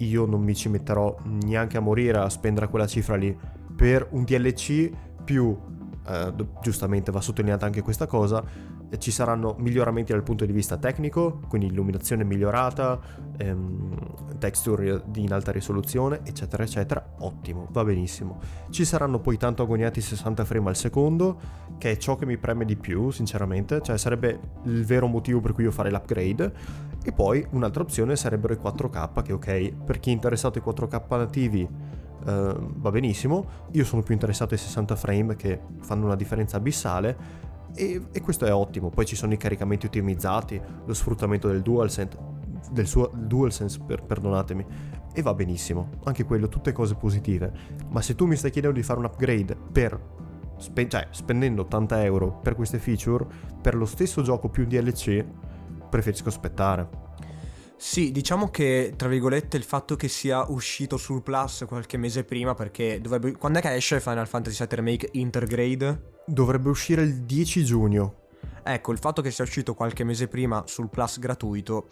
[0.00, 3.36] io non mi ci metterò neanche a morire a spendere quella cifra lì.
[3.74, 4.90] Per un DLC
[5.24, 5.56] più
[6.06, 6.32] eh,
[6.62, 8.44] giustamente va sottolineata anche questa cosa
[8.98, 12.98] ci saranno miglioramenti dal punto di vista tecnico, quindi illuminazione migliorata,
[13.36, 17.14] ehm, texture in alta risoluzione, eccetera, eccetera.
[17.18, 18.40] Ottimo, va benissimo.
[18.70, 21.38] Ci saranno poi tanto agoniati 60 frame al secondo,
[21.78, 25.52] che è ciò che mi preme di più, sinceramente, cioè sarebbe il vero motivo per
[25.52, 26.52] cui io farei l'upgrade.
[27.02, 31.16] E poi un'altra opzione sarebbero i 4K, che ok, per chi è interessato ai 4K
[31.16, 31.68] nativi
[32.24, 33.68] Uh, va benissimo.
[33.72, 37.48] Io sono più interessato ai 60 frame che fanno una differenza abissale.
[37.74, 38.90] E, e, questo è ottimo.
[38.90, 42.18] Poi ci sono i caricamenti ottimizzati, lo sfruttamento del DualSense,
[42.72, 44.66] del suo DualSense, per, perdonatemi,
[45.12, 45.90] e va benissimo.
[46.04, 47.52] Anche quello, tutte cose positive.
[47.88, 49.98] Ma se tu mi stai chiedendo di fare un upgrade per
[50.60, 53.26] spe- cioè, spendendo 80 euro per queste feature,
[53.60, 55.24] per lo stesso gioco più DLC,
[55.88, 57.08] preferisco aspettare.
[57.82, 62.54] Sì, diciamo che tra virgolette il fatto che sia uscito sul Plus qualche mese prima,
[62.54, 63.32] perché dovrebbe.
[63.32, 66.18] Quando è che esce Final Fantasy VII Remake Intergrade?
[66.26, 68.14] Dovrebbe uscire il 10 giugno.
[68.62, 71.88] Ecco, il fatto che sia uscito qualche mese prima sul Plus gratuito.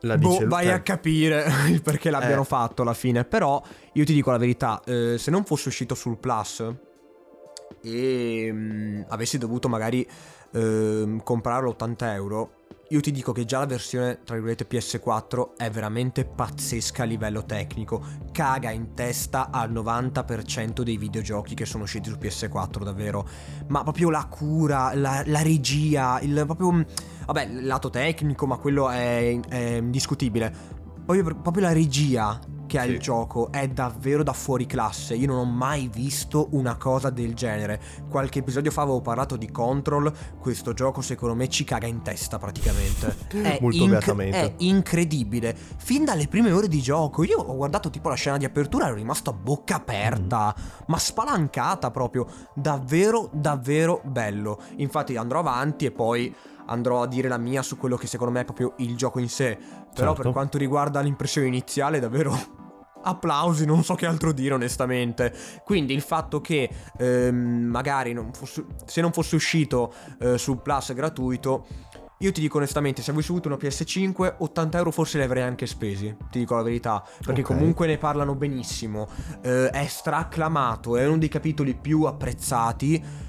[0.00, 2.46] La boh, vai a capire il perché l'abbiano eh.
[2.46, 3.24] fatto alla fine.
[3.24, 6.64] Però io ti dico la verità: eh, se non fosse uscito sul Plus
[7.80, 10.04] e mh, mm, avessi dovuto magari
[10.50, 12.57] eh, comprarlo 80 euro
[12.90, 17.44] io ti dico che già la versione, tra virgolette, PS4 è veramente pazzesca a livello
[17.44, 18.02] tecnico.
[18.32, 23.28] Caga in testa al 90% dei videogiochi che sono usciti su PS4, davvero.
[23.66, 26.86] Ma proprio la cura, la, la regia, il proprio...
[27.26, 30.77] Vabbè, lato tecnico, ma quello è, è indiscutibile.
[31.08, 32.90] Proprio, proprio la regia che ha sì.
[32.90, 35.14] il gioco è davvero da fuori classe.
[35.14, 37.80] Io non ho mai visto una cosa del genere.
[38.10, 40.12] Qualche episodio fa avevo parlato di Control.
[40.38, 43.16] Questo gioco, secondo me, ci caga in testa praticamente.
[43.32, 45.56] è Molto inc- È incredibile.
[45.78, 48.88] Fin dalle prime ore di gioco, io ho guardato tipo la scena di apertura e
[48.88, 50.82] ero rimasto a bocca aperta, mm.
[50.88, 52.26] ma spalancata proprio.
[52.52, 54.60] Davvero, davvero bello.
[54.76, 56.34] Infatti andrò avanti e poi
[56.68, 59.28] andrò a dire la mia su quello che secondo me è proprio il gioco in
[59.28, 59.56] sé.
[59.94, 60.22] Però certo.
[60.22, 62.36] per quanto riguarda l'impressione iniziale, davvero
[63.02, 65.34] applausi, non so che altro dire onestamente.
[65.64, 70.92] Quindi il fatto che ehm, magari non fosse, se non fosse uscito eh, su Plus
[70.94, 71.66] gratuito,
[72.20, 75.66] io ti dico onestamente, se avessi avuto una PS5, 80 euro forse li avrei anche
[75.66, 77.56] spesi, ti dico la verità, perché okay.
[77.56, 79.08] comunque ne parlano benissimo,
[79.40, 83.26] eh, è straclamato, è uno dei capitoli più apprezzati.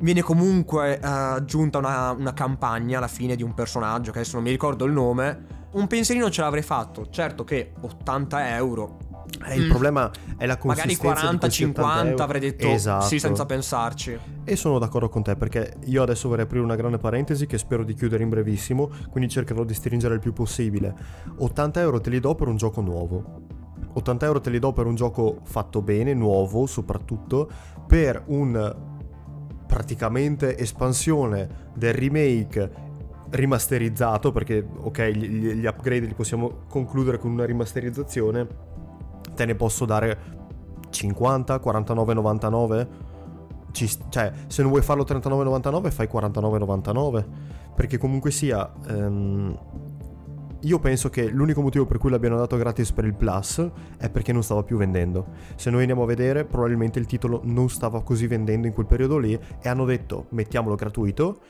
[0.00, 4.44] Viene comunque eh, aggiunta una, una campagna alla fine di un personaggio, che adesso non
[4.44, 7.08] mi ricordo il nome, un pensierino ce l'avrei fatto.
[7.10, 8.98] Certo che 80 euro.
[9.46, 9.68] Eh, il mm.
[9.68, 13.04] problema è la consistenza Magari 40-50 avrei detto esatto.
[13.04, 14.18] sì senza pensarci.
[14.44, 17.84] E sono d'accordo con te perché io adesso vorrei aprire una grande parentesi che spero
[17.84, 20.94] di chiudere in brevissimo, quindi cercherò di stringere il più possibile.
[21.36, 23.56] 80 euro te li do per un gioco nuovo.
[23.92, 27.50] 80 euro te li do per un gioco fatto bene, nuovo soprattutto,
[27.86, 28.96] per un
[29.68, 32.86] praticamente espansione del remake
[33.30, 38.46] rimasterizzato perché ok gli, gli, upgrade li possiamo concludere con una rimasterizzazione
[39.34, 40.18] te ne posso dare
[40.88, 42.86] 50 49,99
[43.72, 47.24] Ci, cioè se non vuoi farlo 39,99 fai 49,99
[47.74, 49.56] perché comunque sia um,
[50.60, 54.32] io penso che l'unico motivo per cui l'abbiano dato gratis per il Plus è perché
[54.32, 55.28] non stava più vendendo.
[55.56, 59.18] Se noi andiamo a vedere, probabilmente il titolo non stava così vendendo in quel periodo
[59.18, 61.40] lì e hanno detto mettiamolo gratuito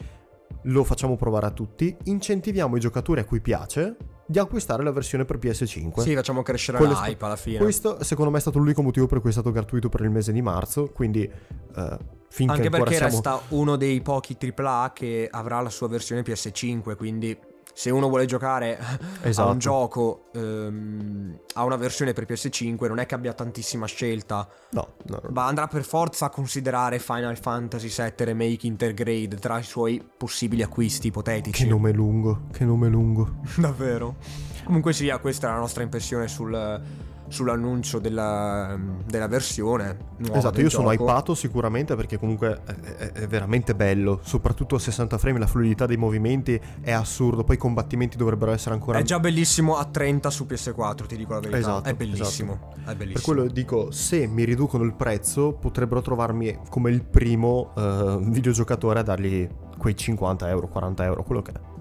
[0.63, 5.25] lo facciamo provare a tutti, incentiviamo i giocatori a cui piace di acquistare la versione
[5.25, 6.01] per PS5.
[6.01, 7.59] Sì, facciamo crescere Quello la hype alla fine.
[7.59, 10.33] Questo secondo me è stato l'unico motivo per cui è stato gratuito per il mese
[10.33, 11.97] di marzo, quindi uh,
[12.29, 13.13] finché Anche perché siamo...
[13.13, 17.39] resta uno dei pochi AAA che avrà la sua versione PS5, quindi
[17.79, 18.77] se uno vuole giocare
[19.23, 19.49] esatto.
[19.49, 24.49] a un gioco ehm, a una versione per PS5 non è che abbia tantissima scelta.
[24.71, 29.63] No, no, ma andrà per forza a considerare Final Fantasy VII Remake Intergrade tra i
[29.63, 31.63] suoi possibili acquisti ipotetici.
[31.63, 33.37] Che nome lungo che nome lungo.
[33.55, 34.17] Davvero.
[34.65, 36.83] Comunque sia questa è la nostra impressione sul
[37.29, 40.39] sull'annuncio della, della versione nuova.
[40.39, 40.83] Esatto, io gioco.
[40.83, 45.47] sono hypato sicuramente perché comunque è, è, è, veramente bello, soprattutto a 60 frame la
[45.47, 48.99] fluidità dei movimenti è assurdo, poi i combattimenti dovrebbero essere ancora...
[48.99, 51.59] È già bellissimo a 30 su PS4, ti dico la verità.
[51.59, 52.91] Esatto, è bellissimo, esatto.
[52.91, 53.13] è bellissimo.
[53.13, 59.01] Per quello dico, se mi riducono il prezzo potrebbero trovarmi come il primo uh, videogiocatore
[59.01, 61.78] a dargli quei 50 euro, 40 euro, quello che è.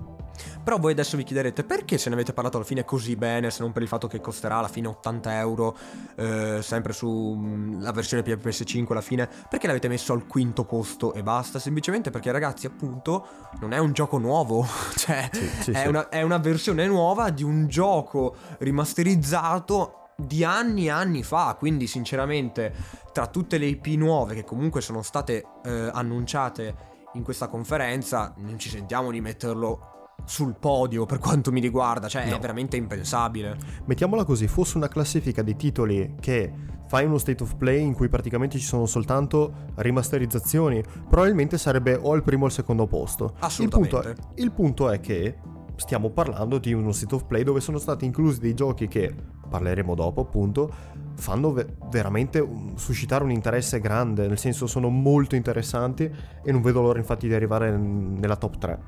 [0.68, 3.62] Però voi adesso vi chiederete perché se ne avete parlato alla fine così bene, se
[3.62, 5.78] non per il fatto che costerà alla fine 80 euro,
[6.18, 11.58] eh, sempre sulla versione PS5 alla fine, perché l'avete messo al quinto posto e basta?
[11.58, 13.28] Semplicemente perché ragazzi appunto
[13.62, 15.88] non è un gioco nuovo, cioè Sì, sì, è, sì.
[15.88, 21.88] Una, è una versione nuova di un gioco rimasterizzato di anni e anni fa, quindi
[21.88, 22.74] sinceramente
[23.14, 28.60] tra tutte le IP nuove che comunque sono state eh, annunciate in questa conferenza non
[28.60, 32.40] ci sentiamo di metterlo sul podio per quanto mi riguarda, cioè è No.
[32.40, 33.56] veramente impensabile.
[33.86, 36.52] Mettiamola così, fosse una classifica di titoli che
[36.88, 42.14] fai uno state of play in cui praticamente ci sono soltanto rimasterizzazioni, probabilmente sarebbe o
[42.14, 43.34] al primo o al secondo posto.
[43.40, 43.96] Assolutamente.
[43.98, 45.36] Il punto, è, il punto è che
[45.76, 49.14] stiamo parlando di uno state of play dove sono stati inclusi dei giochi che,
[49.50, 50.70] parleremo dopo appunto,
[51.16, 56.10] fanno ve- veramente un- suscitare un interesse grande, nel senso sono molto interessanti
[56.44, 58.80] e non vedo l'ora infatti di arrivare n- nella top 3.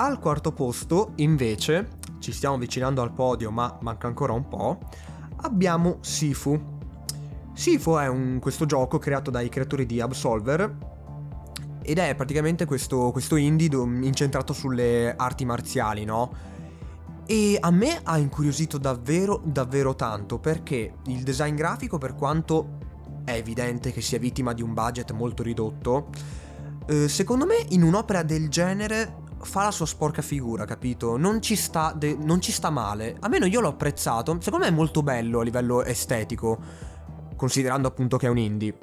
[0.00, 1.88] Al quarto posto, invece,
[2.20, 4.78] ci stiamo avvicinando al podio, ma manca ancora un po'.
[5.42, 6.58] Abbiamo Sifu.
[7.52, 10.74] Sifu è un- questo gioco creato dai creatori di Absolver.
[11.82, 16.32] Ed è praticamente questo, questo indie do- incentrato sulle arti marziali, no?
[17.26, 22.78] E a me ha incuriosito davvero, davvero tanto perché il design grafico, per quanto
[23.24, 26.08] è evidente che sia vittima di un budget molto ridotto,
[26.86, 31.16] eh, secondo me in un'opera del genere fa la sua sporca figura, capito?
[31.16, 33.16] Non ci sta, de- non ci sta male.
[33.20, 34.36] Almeno io l'ho apprezzato.
[34.40, 36.58] Secondo me è molto bello a livello estetico,
[37.36, 38.78] considerando appunto che è un indie.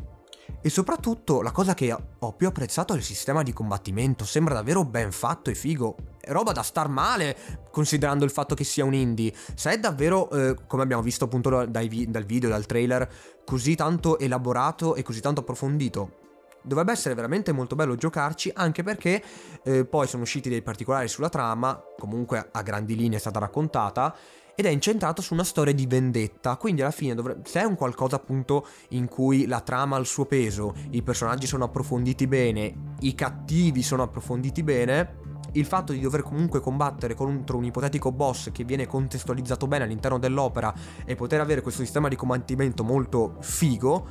[0.61, 4.25] E soprattutto la cosa che ho più apprezzato è il sistema di combattimento.
[4.25, 5.95] Sembra davvero ben fatto e figo.
[6.19, 7.37] È roba da star male,
[7.71, 9.33] considerando il fatto che sia un indie.
[9.55, 13.09] Se è davvero, eh, come abbiamo visto appunto dai dal video, dal trailer,
[13.45, 16.26] così tanto elaborato e così tanto approfondito,
[16.61, 19.23] dovrebbe essere veramente molto bello giocarci anche perché
[19.63, 24.15] eh, poi sono usciti dei particolari sulla trama, comunque a grandi linee è stata raccontata
[24.59, 27.75] ed è incentrato su una storia di vendetta, quindi alla fine dovre- se è un
[27.75, 32.95] qualcosa appunto in cui la trama ha il suo peso, i personaggi sono approfonditi bene,
[33.01, 38.51] i cattivi sono approfonditi bene, il fatto di dover comunque combattere contro un ipotetico boss
[38.51, 40.73] che viene contestualizzato bene all'interno dell'opera
[41.05, 44.07] e poter avere questo sistema di combattimento molto figo,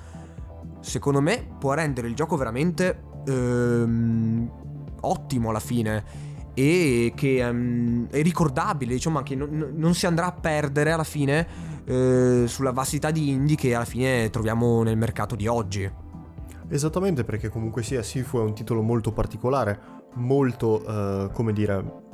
[0.87, 4.51] secondo me può rendere il gioco veramente ehm,
[5.01, 6.05] ottimo alla fine
[6.55, 11.47] e che ehm, è ricordabile, diciamo che non, non si andrà a perdere alla fine
[11.85, 15.91] eh, sulla vastità di indie che alla fine troviamo nel mercato di oggi.
[16.69, 19.79] Esattamente perché comunque sia Sifu è un titolo molto particolare,
[20.15, 22.05] molto, eh, come dire,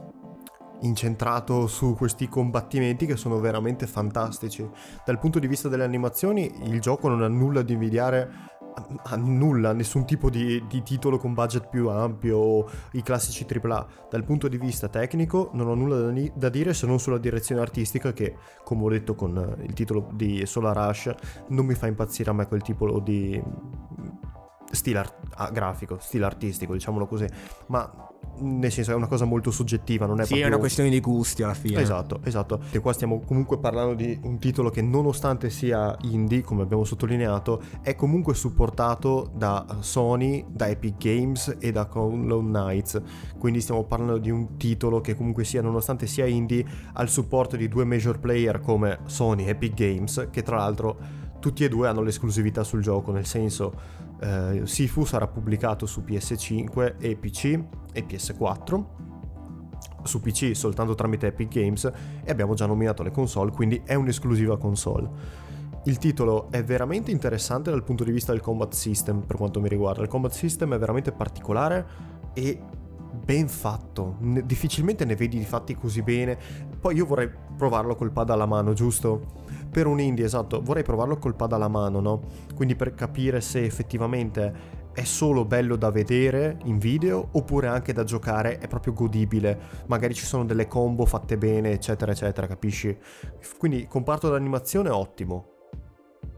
[0.82, 4.68] incentrato su questi combattimenti che sono veramente fantastici.
[5.04, 9.72] Dal punto di vista delle animazioni il gioco non ha nulla di invidiare a- nulla,
[9.72, 13.87] nessun tipo di, di titolo con budget più ampio o i classici AAA.
[14.11, 17.61] Dal punto di vista tecnico non ho nulla da, da dire se non sulla direzione
[17.61, 21.14] artistica che, come ho detto con eh, il titolo di Solar Rush,
[21.48, 23.42] non mi fa impazzire a me quel tipo di
[24.70, 27.26] stile art- ah, grafico, stile artistico, diciamolo così,
[27.68, 30.90] ma nel senso è una cosa molto soggettiva, non è Sì, proprio è una questione
[30.90, 31.81] di gusti alla fine.
[31.81, 32.61] Esatto, esatto.
[32.71, 37.62] E qua stiamo comunque parlando di un titolo che nonostante sia indie, come abbiamo sottolineato,
[37.83, 43.01] è comunque supportato da Sony, da Epic Games e da Hollow Knights.
[43.38, 47.57] Quindi stiamo parlando di un titolo che comunque sia, nonostante sia indie, ha il supporto
[47.57, 51.88] di due major player come Sony e Epic Games, che tra l'altro tutti e due
[51.88, 57.61] hanno l'esclusività sul gioco, nel senso eh, Sifu sarà pubblicato su PS5 e PC
[57.92, 58.85] e PS4
[60.04, 61.85] su PC soltanto tramite Epic Games
[62.24, 65.08] e abbiamo già nominato le console, quindi è un'esclusiva console.
[65.85, 69.68] Il titolo è veramente interessante dal punto di vista del combat system per quanto mi
[69.68, 70.02] riguarda.
[70.02, 71.87] Il combat system è veramente particolare
[72.35, 72.61] e
[73.24, 74.16] ben fatto.
[74.20, 76.38] Ne- difficilmente ne vedi fatti così bene.
[76.80, 79.40] Poi io vorrei provarlo col pad alla mano, giusto?
[79.70, 82.22] Per un indie, esatto, vorrei provarlo col pad alla mano, no?
[82.54, 88.04] Quindi per capire se effettivamente è solo bello da vedere in video oppure anche da
[88.04, 89.58] giocare è proprio godibile.
[89.87, 92.96] Magari ci sono delle combo fatte bene, eccetera, eccetera, capisci?
[93.56, 95.46] Quindi comparto d'animazione ottimo.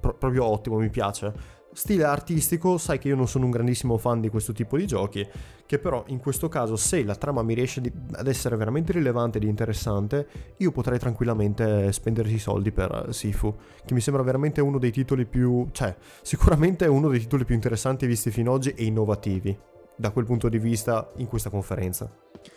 [0.00, 1.62] Pro- proprio ottimo, mi piace.
[1.74, 5.26] Stile artistico, sai che io non sono un grandissimo fan di questo tipo di giochi,
[5.66, 9.38] che però in questo caso se la trama mi riesce di- ad essere veramente rilevante
[9.38, 13.52] ed interessante, io potrei tranquillamente spendersi i soldi per Sifu,
[13.84, 18.06] che mi sembra veramente uno dei titoli più, cioè, sicuramente uno dei titoli più interessanti
[18.06, 19.58] visti fino ad oggi e innovativi
[19.96, 22.08] da quel punto di vista in questa conferenza.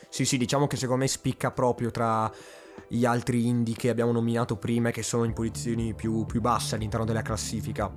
[0.10, 2.32] Sì, sì, diciamo che secondo me spicca proprio tra
[2.88, 6.76] gli altri indie che abbiamo nominato prima e che sono in posizioni più, più basse
[6.76, 7.92] all'interno della classifica.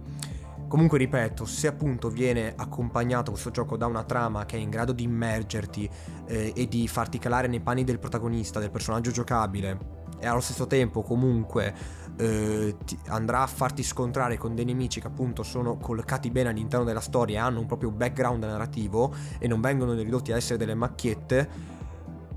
[0.70, 4.92] Comunque ripeto, se appunto viene accompagnato questo gioco da una trama che è in grado
[4.92, 5.90] di immergerti
[6.26, 10.68] eh, e di farti calare nei panni del protagonista, del personaggio giocabile, e allo stesso
[10.68, 11.74] tempo comunque
[12.16, 12.76] eh,
[13.08, 17.38] andrà a farti scontrare con dei nemici che appunto sono collocati bene all'interno della storia
[17.38, 21.48] e hanno un proprio background narrativo e non vengono ridotti a essere delle macchiette,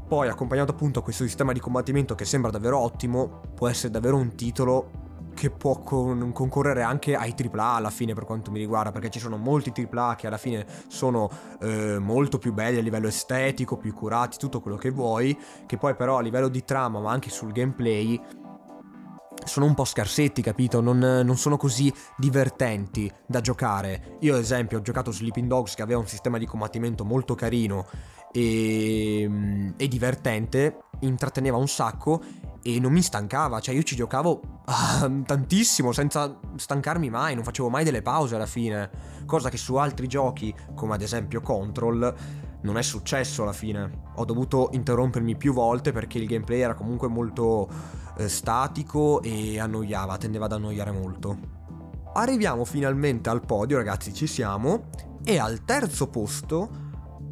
[0.07, 4.17] poi accompagnato appunto a questo sistema di combattimento che sembra davvero ottimo, può essere davvero
[4.17, 5.01] un titolo
[5.33, 9.19] che può con- concorrere anche ai AAA alla fine per quanto mi riguarda, perché ci
[9.19, 11.29] sono molti AAA che alla fine sono
[11.61, 15.95] eh, molto più belli a livello estetico, più curati, tutto quello che vuoi, che poi
[15.95, 18.19] però a livello di trama, ma anche sul gameplay,
[19.45, 20.79] sono un po' scarsetti, capito?
[20.79, 24.17] Non, non, sono così divertenti da giocare.
[24.21, 27.85] Io, ad esempio, ho giocato Sleeping Dogs che aveva un sistema di combattimento molto carino
[28.31, 32.21] e, e divertente, intratteneva un sacco
[32.63, 37.69] e non mi stancava, cioè io ci giocavo uh, tantissimo senza stancarmi mai, non facevo
[37.69, 38.89] mai delle pause alla fine,
[39.25, 42.15] cosa che su altri giochi, come ad esempio Control,
[42.61, 44.11] non è successo alla fine.
[44.15, 47.69] Ho dovuto interrompermi più volte perché il gameplay era comunque molto
[48.17, 51.37] eh, statico e annoiava, tendeva ad annoiare molto.
[52.13, 54.85] Arriviamo finalmente al podio, ragazzi, ci siamo,
[55.25, 56.69] e al terzo posto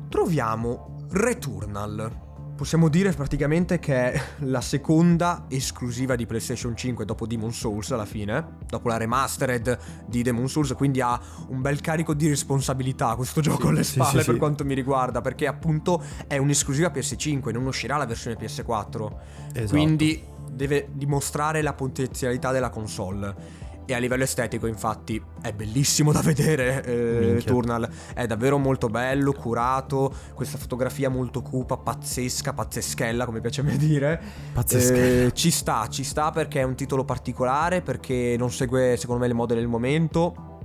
[0.10, 2.31] troviamo Returnal
[2.62, 8.06] possiamo dire praticamente che è la seconda esclusiva di PlayStation 5 dopo Demon Souls alla
[8.06, 13.42] fine, dopo la remastered di Demon Souls, quindi ha un bel carico di responsabilità questo
[13.42, 17.52] gioco sì, alle spalle sì, per sì, quanto mi riguarda, perché appunto è un'esclusiva PS5,
[17.52, 19.12] non uscirà la versione PS4.
[19.54, 19.68] Esatto.
[19.72, 23.70] Quindi deve dimostrare la potenzialità della console.
[23.86, 26.84] E a livello estetico, infatti, è bellissimo da vedere.
[26.84, 30.14] Eh, Returnal è davvero molto bello, curato.
[30.34, 34.22] Questa fotografia molto cupa, pazzesca, pazzeschella, come piace a me dire.
[34.54, 35.28] Pazzeschella.
[35.28, 39.28] Eh, ci sta, ci sta perché è un titolo particolare, perché non segue, secondo me,
[39.28, 40.60] le mode del momento.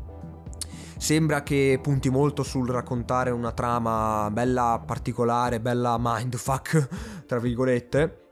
[0.98, 8.25] Sembra che punti molto sul raccontare una trama bella particolare, bella mindfuck, tra virgolette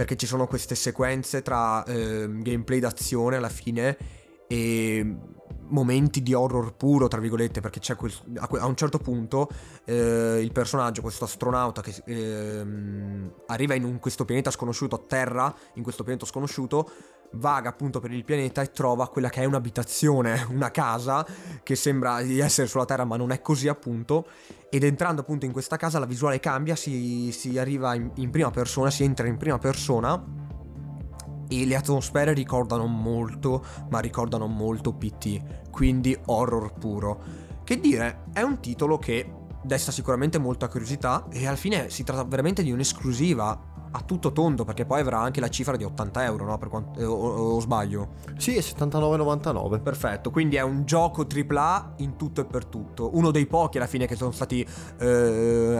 [0.00, 3.98] perché ci sono queste sequenze tra eh, gameplay d'azione alla fine
[4.46, 5.16] e
[5.68, 9.50] momenti di horror puro, tra virgolette, perché c'è quel, a, un certo punto
[9.84, 12.64] eh, il personaggio, questo astronauta che eh,
[13.48, 16.90] arriva in un, questo pianeta sconosciuto, a terra, in questo pianeta sconosciuto,
[17.32, 21.26] vaga appunto per il pianeta e trova quella che è un'abitazione, una casa
[21.62, 24.26] che sembra di essere sulla Terra ma non è così appunto
[24.68, 28.50] ed entrando appunto in questa casa la visuale cambia, si, si arriva in, in prima
[28.50, 30.22] persona, si entra in prima persona
[31.48, 37.20] e le atmosfere ricordano molto, ma ricordano molto PT, quindi horror puro.
[37.64, 39.28] Che dire, è un titolo che
[39.62, 44.64] desta sicuramente molta curiosità e alla fine si tratta veramente di un'esclusiva a tutto tondo
[44.64, 46.58] perché poi avrà anche la cifra di 80 euro, no?
[46.58, 48.14] Quanto, eh, o, o, sbaglio?
[48.36, 49.82] Sì, è 79,99.
[49.82, 53.16] Perfetto, quindi è un gioco AAA in tutto e per tutto.
[53.16, 54.66] Uno dei pochi alla fine che sono stati
[54.98, 55.76] eh,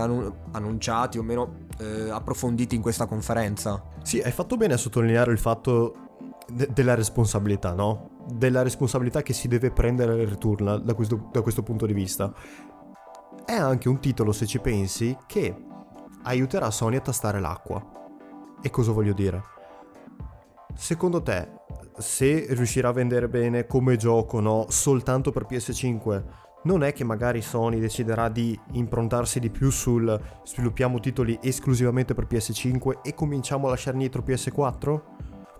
[0.52, 3.82] annunciati o meno eh, approfonditi in questa conferenza.
[4.02, 5.94] Sì, hai fatto bene a sottolineare il fatto
[6.48, 8.11] de- della responsabilità, no?
[8.32, 12.32] Della responsabilità che si deve prendere il Returnal da questo, da questo punto di vista.
[13.44, 15.54] È anche un titolo, se ci pensi, che
[16.22, 17.99] aiuterà Sony a tastare l'acqua.
[18.62, 19.42] E cosa voglio dire?
[20.74, 21.48] Secondo te,
[21.98, 26.22] se riuscirà a vendere bene come gioco, no, soltanto per PS5,
[26.62, 32.26] non è che magari Sony deciderà di improntarsi di più sul sviluppiamo titoli esclusivamente per
[32.26, 35.00] PS5 e cominciamo a lasciare indietro PS4?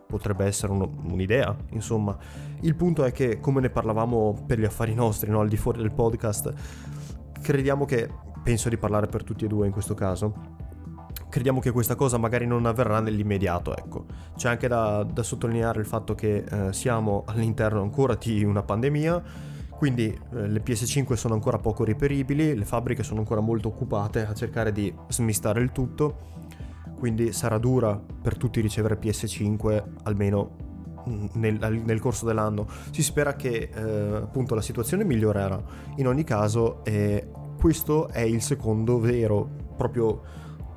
[0.07, 2.17] Potrebbe essere un, un'idea, insomma.
[2.61, 5.79] Il punto è che, come ne parlavamo per gli affari nostri, no, al di fuori
[5.79, 6.53] del podcast,
[7.41, 8.11] crediamo che,
[8.43, 10.59] penso di parlare per tutti e due in questo caso,
[11.31, 14.05] crediamo che questa cosa magari non avverrà nell'immediato, ecco.
[14.37, 19.23] C'è anche da, da sottolineare il fatto che eh, siamo all'interno ancora di una pandemia,
[19.71, 24.35] quindi eh, le PS5 sono ancora poco reperibili, le fabbriche sono ancora molto occupate a
[24.35, 26.29] cercare di smistare il tutto,
[26.99, 30.57] quindi sarà dura per tutti ricevere PS5 almeno
[31.09, 32.67] mm, nel, nel, corso dell'anno.
[32.91, 35.63] Si spera che eh, appunto la situazione migliorerà.
[35.97, 40.21] In ogni caso, eh, questo è il secondo vero proprio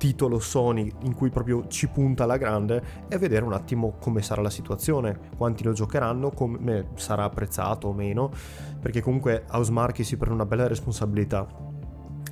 [0.03, 4.41] titolo Sony in cui proprio ci punta alla grande e vedere un attimo come sarà
[4.41, 8.29] la situazione, quanti lo giocheranno, come sarà apprezzato o meno,
[8.81, 11.47] perché comunque Housemarque si prende una bella responsabilità.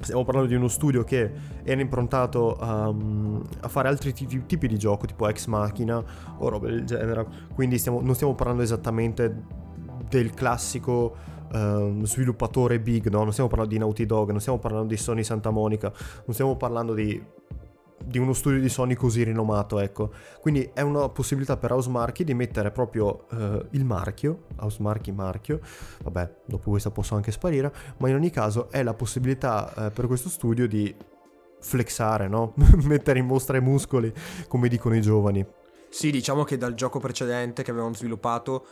[0.01, 1.31] Stiamo parlando di uno studio che
[1.63, 6.03] era improntato um, a fare altri t- tipi di gioco, tipo Ex Machina
[6.39, 7.25] o robe del genere.
[7.53, 9.43] Quindi stiamo, non stiamo parlando esattamente
[10.09, 11.15] del classico
[11.53, 13.23] uh, sviluppatore big, no?
[13.23, 15.89] Non stiamo parlando di Naughty Dog, non stiamo parlando di Sony Santa Monica,
[16.25, 17.39] non stiamo parlando di
[18.03, 20.11] di uno studio di Sony così rinomato, ecco.
[20.39, 25.59] Quindi è una possibilità per Housemarque di mettere proprio eh, il marchio, Housemarque marchio,
[26.03, 30.07] vabbè, dopo questa posso anche sparire, ma in ogni caso è la possibilità eh, per
[30.07, 30.93] questo studio di
[31.59, 32.53] flexare, no?
[32.83, 34.11] mettere in mostra i muscoli,
[34.47, 35.45] come dicono i giovani.
[35.89, 38.65] Sì, diciamo che dal gioco precedente che avevamo sviluppato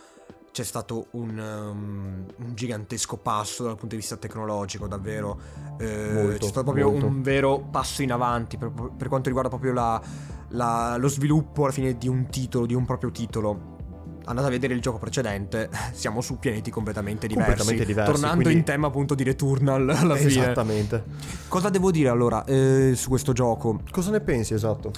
[0.52, 5.38] c'è stato un, um, un, gigantesco passo dal punto di vista tecnologico, davvero.
[5.78, 7.06] Eh, molto, c'è stato proprio molto.
[7.06, 10.00] un vero passo in avanti per, per quanto riguarda proprio la,
[10.48, 13.78] la, lo sviluppo alla fine di un titolo, di un proprio titolo.
[14.24, 17.48] Andate a vedere il gioco precedente, siamo su pianeti completamente diversi.
[17.48, 18.58] Completamente diversi tornando quindi...
[18.58, 20.30] in tema appunto di Returnal alla fine.
[20.30, 21.04] Esattamente.
[21.48, 23.80] Cosa devo dire allora eh, su questo gioco?
[23.90, 24.92] Cosa ne pensi esatto?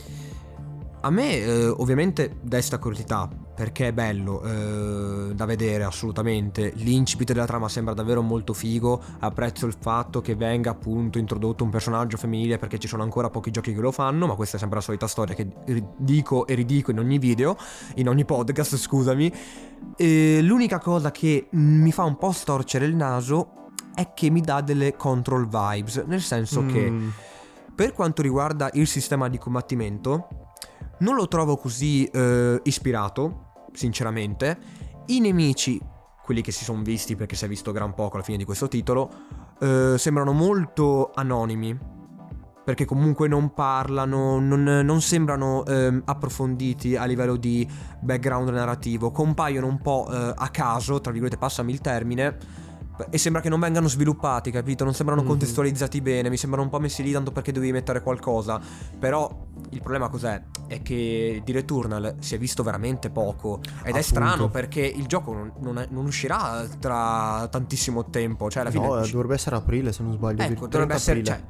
[1.04, 6.72] A me eh, ovviamente desta curiosità perché è bello eh, da vedere assolutamente.
[6.76, 9.02] L'incipit della trama sembra davvero molto figo.
[9.18, 13.50] Apprezzo il fatto che venga appunto introdotto un personaggio femminile perché ci sono ancora pochi
[13.50, 15.48] giochi che lo fanno, ma questa è sempre la solita storia che
[15.96, 17.56] dico e ridico in ogni video,
[17.96, 19.32] in ogni podcast, scusami.
[19.96, 24.60] E l'unica cosa che mi fa un po' storcere il naso è che mi dà
[24.60, 26.68] delle control vibes, nel senso mm.
[26.68, 26.92] che
[27.74, 30.41] per quanto riguarda il sistema di combattimento
[31.02, 34.58] non lo trovo così eh, ispirato, sinceramente.
[35.06, 35.80] I nemici,
[36.24, 38.68] quelli che si sono visti perché si è visto gran poco alla fine di questo
[38.68, 39.10] titolo,
[39.60, 41.90] eh, sembrano molto anonimi.
[42.64, 47.68] Perché comunque non parlano, non, non sembrano eh, approfonditi a livello di
[48.00, 52.38] background narrativo, compaiono un po' eh, a caso, tra virgolette passami il termine,
[53.10, 54.84] e sembra che non vengano sviluppati, capito?
[54.84, 55.30] Non sembrano mm-hmm.
[55.30, 58.60] contestualizzati bene, mi sembrano un po' messi lì tanto perché devi mettere qualcosa.
[58.98, 60.42] Però il problema cos'è?
[60.66, 63.60] È che di Returnal si è visto veramente poco.
[63.62, 63.98] Ed Appunto.
[63.98, 68.50] è strano perché il gioco non, non, è, non, uscirà tra tantissimo tempo.
[68.50, 68.86] Cioè, alla fine.
[68.86, 70.42] No, dovrebbe essere aprile se non sbaglio.
[70.42, 71.22] Ecco, dovrebbe essere.
[71.22, 71.40] Cioè,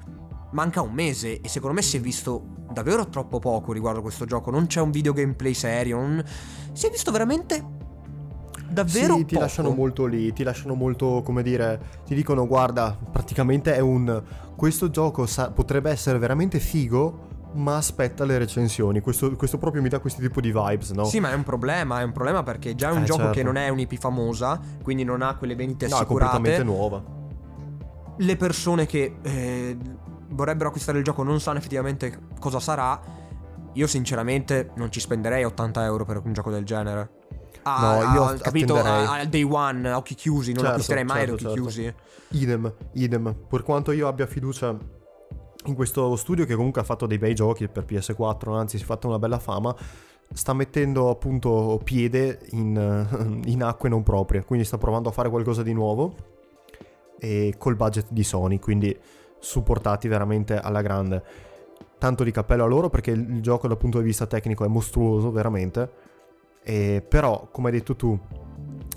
[0.53, 4.25] manca un mese e secondo me si è visto davvero troppo poco riguardo a questo
[4.25, 4.51] gioco.
[4.51, 5.99] Non c'è un video gameplay serio.
[5.99, 6.25] Non...
[6.73, 7.81] Si è visto veramente
[8.73, 9.41] davvero sì, ti poco.
[9.41, 14.23] lasciano molto lì, ti lasciano molto, come dire, ti dicono guarda, praticamente è un
[14.57, 19.01] questo gioco sa- potrebbe essere veramente figo, ma aspetta le recensioni.
[19.01, 21.05] Questo, questo, proprio mi dà questo tipo di vibes, no?
[21.05, 23.35] Sì, ma è un problema, è un problema perché già è un eh, gioco certo.
[23.35, 26.25] che non è un'IP famosa, quindi non ha quelle vendite no, assicurate.
[26.25, 27.03] No, è completamente nuova.
[28.19, 29.77] Le persone che eh,
[30.29, 33.01] vorrebbero acquistare il gioco non sanno effettivamente cosa sarà.
[33.75, 37.22] Io sinceramente non ci spenderei 80 euro per un gioco del genere
[37.63, 41.27] a, no, io a, capito, al day one, a occhi chiusi, non certo, acquisterei mai
[41.27, 41.61] certo, occhi certo.
[41.61, 41.95] chiusi.
[42.29, 43.35] Idem, idem.
[43.49, 44.77] Per quanto io abbia fiducia
[45.67, 48.87] in questo studio che comunque ha fatto dei bei giochi per PS4, anzi si è
[48.87, 49.75] fatta una bella fama,
[50.33, 55.63] sta mettendo appunto piede in, in acque non proprie, quindi sta provando a fare qualcosa
[55.63, 56.15] di nuovo
[57.19, 58.99] e col budget di Sony, quindi
[59.39, 61.51] supportati veramente alla grande.
[61.99, 65.31] Tanto di cappello a loro perché il gioco dal punto di vista tecnico è mostruoso,
[65.31, 66.02] veramente
[66.63, 68.19] e però, come hai detto tu,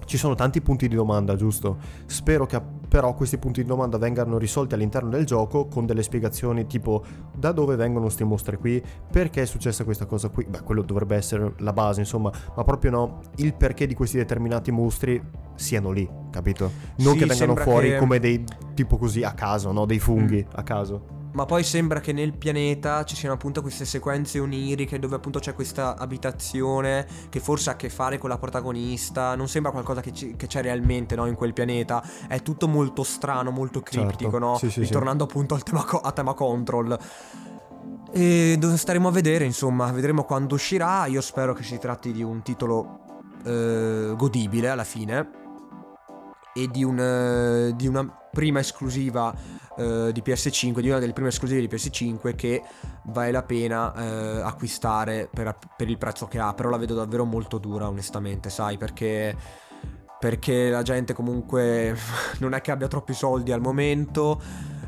[0.06, 1.78] ci sono tanti punti di domanda, giusto?
[2.06, 6.66] Spero che però questi punti di domanda vengano risolti all'interno del gioco con delle spiegazioni
[6.68, 7.04] tipo
[7.36, 11.16] da dove vengono queste mostre qui, perché è successa questa cosa qui, beh quello dovrebbe
[11.16, 15.22] essere la base insomma, ma proprio no, il perché di questi determinati mostri
[15.56, 16.72] siano lì, capito?
[16.98, 17.98] Non sì, che vengano fuori che...
[17.98, 18.46] come dei
[18.76, 19.86] tipo così a caso, no?
[19.86, 20.52] Dei funghi mm.
[20.54, 21.24] a caso.
[21.36, 25.54] Ma poi sembra che nel pianeta ci siano appunto queste sequenze oniriche dove appunto c'è
[25.54, 29.36] questa abitazione che forse ha a che fare con la protagonista.
[29.36, 32.02] Non sembra qualcosa che, ci, che c'è realmente no, in quel pianeta.
[32.30, 34.40] È tutto molto strano, molto criptico, certo.
[34.40, 34.58] no?
[34.58, 35.30] Sì, sì, Ritornando sì.
[35.30, 36.98] appunto al tema, a tema control.
[38.14, 41.06] E dove staremo a vedere, insomma, vedremo quando uscirà.
[41.08, 43.00] Io spero che si tratti di un titolo
[43.44, 45.44] eh, godibile alla fine.
[46.58, 49.34] E di, un, eh, di una prima esclusiva
[49.78, 52.64] eh, di PS5, di una delle prime esclusive di PS5 che
[53.06, 57.26] vale la pena eh, acquistare per, per, il prezzo che ha, però la vedo davvero
[57.26, 59.36] molto dura onestamente, sai, perché,
[60.20, 61.96] perché la gente comunque
[62.40, 64.42] non è che abbia troppi soldi al momento,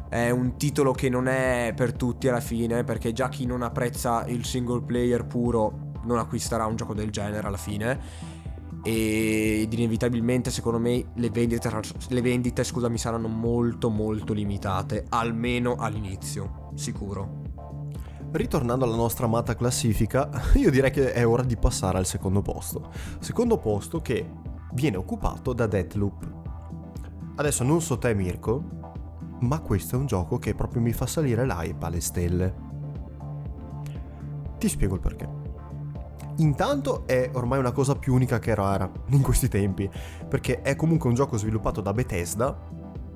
[0.09, 4.25] è un titolo che non è per tutti alla fine, perché già chi non apprezza
[4.27, 8.36] il single player puro non acquisterà un gioco del genere alla fine
[8.83, 11.69] ed inevitabilmente secondo me le vendite,
[12.09, 17.45] le vendite scusami, saranno molto molto limitate, almeno all'inizio, sicuro.
[18.31, 22.91] Ritornando alla nostra amata classifica, io direi che è ora di passare al secondo posto.
[23.19, 24.29] Secondo posto che
[24.73, 26.35] viene occupato da Deathloop.
[27.35, 28.63] Adesso non so te Mirko,
[29.41, 32.55] ma questo è un gioco che proprio mi fa salire l'hype alle stelle.
[34.57, 35.46] Ti spiego il perché.
[36.37, 39.89] Intanto è ormai una cosa più unica che rara in questi tempi,
[40.27, 42.55] perché è comunque un gioco sviluppato da Bethesda,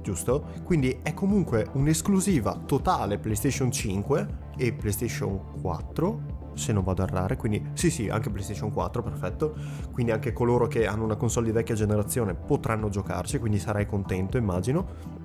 [0.01, 0.45] giusto?
[0.63, 7.38] Quindi è comunque un'esclusiva totale PlayStation 5 e PlayStation 4 se non vado a errare,
[7.38, 9.55] quindi sì sì, anche PlayStation 4, perfetto,
[9.91, 14.38] quindi anche coloro che hanno una console di vecchia generazione potranno giocarci, quindi sarai contento
[14.38, 15.19] immagino.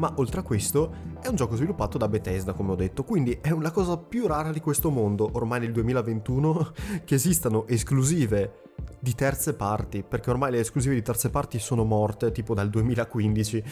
[0.00, 3.50] Ma oltre a questo è un gioco sviluppato da Bethesda, come ho detto, quindi è
[3.50, 6.72] la cosa più rara di questo mondo, ormai nel 2021,
[7.04, 8.62] che esistano esclusive
[8.98, 13.62] di terze parti, perché ormai le esclusive di terze parti sono morte, tipo dal 2015,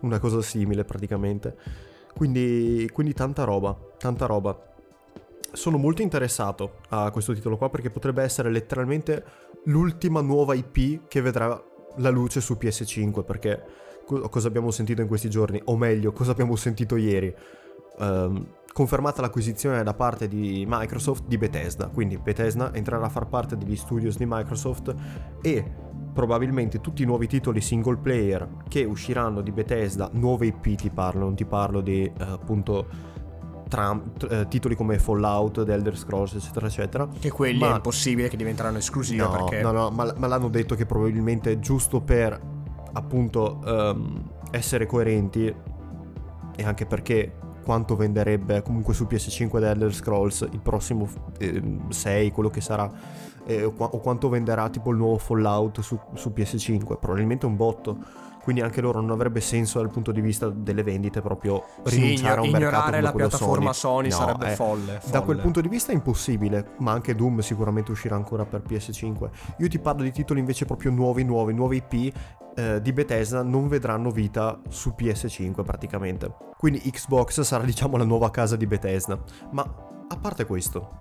[0.00, 1.56] una cosa simile praticamente.
[2.14, 4.62] Quindi, quindi tanta roba, tanta roba
[5.52, 9.24] sono molto interessato a questo titolo qua perché potrebbe essere letteralmente
[9.64, 11.58] l'ultima nuova IP che vedrà
[11.96, 13.86] la luce su PS5 perché
[14.28, 17.32] cosa abbiamo sentito in questi giorni o meglio cosa abbiamo sentito ieri
[17.98, 23.56] um, confermata l'acquisizione da parte di Microsoft di Bethesda quindi Bethesda entrerà a far parte
[23.56, 24.94] degli studios di Microsoft
[25.42, 30.90] e probabilmente tutti i nuovi titoli single player che usciranno di Bethesda nuove IP ti
[30.90, 33.16] parlo non ti parlo di uh, appunto
[33.68, 34.00] tra,
[34.30, 37.08] eh, titoli come Fallout, The Elder Scrolls, eccetera, eccetera.
[37.20, 37.72] Che quelli ma...
[37.72, 39.60] è impossibile che diventeranno esclusivi no, perché...
[39.60, 42.40] No, no, ma, ma, l'hanno detto che probabilmente giusto per
[42.92, 45.54] appunto um, essere coerenti
[46.56, 47.32] e anche perché
[47.68, 51.06] quanto venderebbe comunque su PS5 The Elder Scrolls il prossimo
[51.38, 52.90] eh, 6, quello che sarà,
[53.44, 58.26] eh, o quanto venderà tipo il nuovo Fallout su, su PS5, probabilmente un botto.
[58.42, 62.46] Quindi anche loro non avrebbe senso dal punto di vista delle vendite proprio rinunciare sì,
[62.46, 65.60] a un mercato come la piattaforma Sony, Sony no, sarebbe folle, folle, Da quel punto
[65.60, 69.28] di vista è impossibile, ma anche Doom sicuramente uscirà ancora per PS5.
[69.58, 72.14] Io ti parlo di titoli invece proprio nuovi, nuovi, nuovi IP
[72.58, 76.34] eh, di Bethesda non vedranno vita su PS5 praticamente.
[76.56, 79.16] Quindi Xbox sarà diciamo la nuova casa di Bethesda.
[79.52, 79.62] Ma
[80.08, 81.00] a parte questo,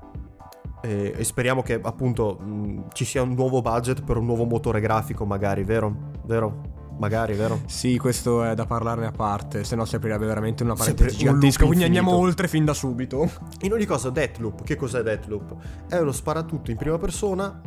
[0.81, 4.79] e, e, speriamo che appunto mh, ci sia un nuovo budget per un nuovo motore
[4.79, 6.11] grafico magari, vero?
[6.25, 6.75] Vero?
[6.99, 7.61] Magari, vero?
[7.65, 11.65] Sì, questo è da parlarne a parte, se no si aprirebbe veramente una parentesi gigantesca,
[11.65, 13.29] quindi andiamo oltre fin da subito.
[13.61, 15.87] In ogni cosa, Deathloop, che cos'è Deathloop?
[15.87, 17.61] È uno sparatutto in prima persona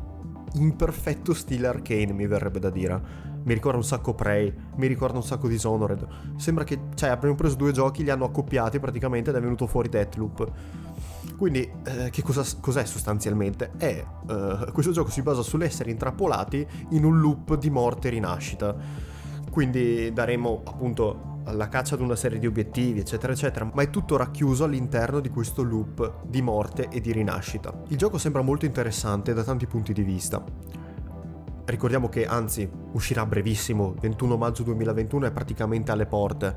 [0.55, 3.30] in perfetto stile arcane, mi verrebbe da dire.
[3.43, 6.07] Mi ricorda un sacco Prey, mi ricorda un sacco Dishonored.
[6.37, 9.89] Sembra che, cioè, abbiamo preso due giochi, li hanno accoppiati praticamente ed è venuto fuori
[9.89, 10.51] Deathloop.
[11.37, 13.73] Quindi, eh, che cosa, cos'è sostanzialmente?
[13.77, 19.09] È, eh, questo gioco si basa sull'essere intrappolati in un loop di morte e rinascita
[19.51, 24.17] quindi daremo appunto alla caccia ad una serie di obiettivi, eccetera, eccetera, ma è tutto
[24.17, 27.83] racchiuso all'interno di questo loop di morte e di rinascita.
[27.89, 30.43] Il gioco sembra molto interessante da tanti punti di vista.
[31.71, 36.57] Ricordiamo che anzi uscirà brevissimo, 21 maggio 2021 è praticamente alle porte.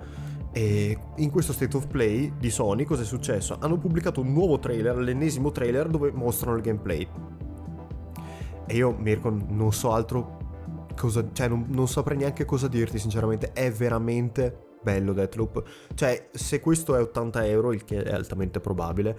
[0.51, 3.57] E in questo state of play di Sony cosa è successo?
[3.59, 7.07] Hanno pubblicato un nuovo trailer, l'ennesimo trailer dove mostrano il gameplay.
[8.65, 10.37] E io, Mirko, non so altro
[10.95, 15.63] cosa, cioè non, non saprei neanche cosa dirti sinceramente, è veramente bello Deathloop.
[15.93, 19.15] Cioè, se questo è 80 euro, il che è altamente probabile,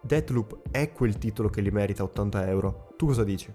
[0.00, 2.94] Deathloop è quel titolo che li merita 80 euro.
[2.96, 3.52] Tu cosa dici?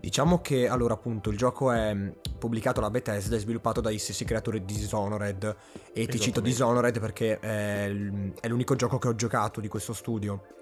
[0.00, 4.24] Diciamo che allora appunto il gioco è mm, pubblicato da Bethesda e sviluppato dai stessi
[4.24, 5.56] creatori di Dishonored.
[5.92, 7.90] E ti cito Dishonored perché è,
[8.40, 10.57] è l'unico gioco che ho giocato di questo studio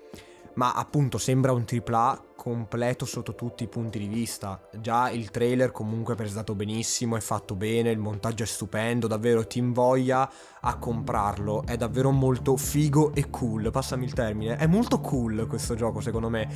[0.56, 4.68] ma appunto sembra un AAA completo sotto tutti i punti di vista.
[4.78, 9.46] Già il trailer comunque è presentato benissimo, è fatto bene, il montaggio è stupendo, davvero
[9.46, 10.30] ti invoglia
[10.60, 15.74] a comprarlo, è davvero molto figo e cool, passami il termine, è molto cool questo
[15.74, 16.48] gioco secondo me.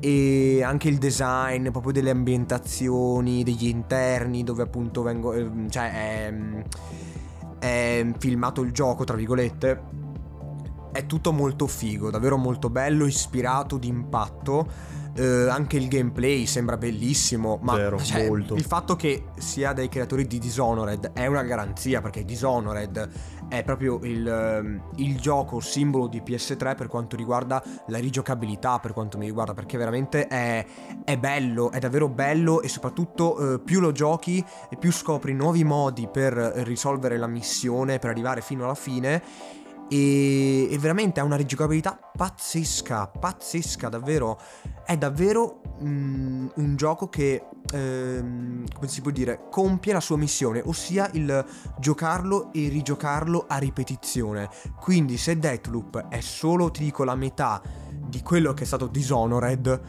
[0.00, 6.34] E anche il design, proprio delle ambientazioni, degli interni dove appunto vengo, ehm, cioè è,
[7.58, 10.07] è filmato il gioco tra virgolette
[10.98, 14.96] è tutto molto figo, davvero molto bello, ispirato, d'impatto.
[15.14, 20.26] Eh, anche il gameplay sembra bellissimo, ma Vero, cioè, il fatto che sia dai creatori
[20.26, 23.08] di Dishonored è una garanzia perché Dishonored
[23.48, 28.92] è proprio il, ehm, il, gioco simbolo di PS3 per quanto riguarda la rigiocabilità, per
[28.92, 30.64] quanto mi riguarda, perché veramente è,
[31.04, 35.64] è bello, è davvero bello e soprattutto eh, più lo giochi e più scopri nuovi
[35.64, 39.22] modi per risolvere la missione, per arrivare fino alla fine
[39.88, 44.38] e, e veramente ha una rigiocabilità pazzesca, pazzesca davvero.
[44.84, 50.62] È davvero mm, un gioco che, ehm, come si può dire, compie la sua missione,
[50.64, 51.44] ossia il
[51.78, 54.48] giocarlo e rigiocarlo a ripetizione.
[54.78, 57.60] Quindi se Deathloop è solo, ti dico, la metà
[57.90, 59.80] di quello che è stato Dishonored,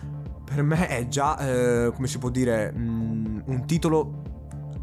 [0.43, 4.21] per me è già, eh, come si può dire, mm, un titolo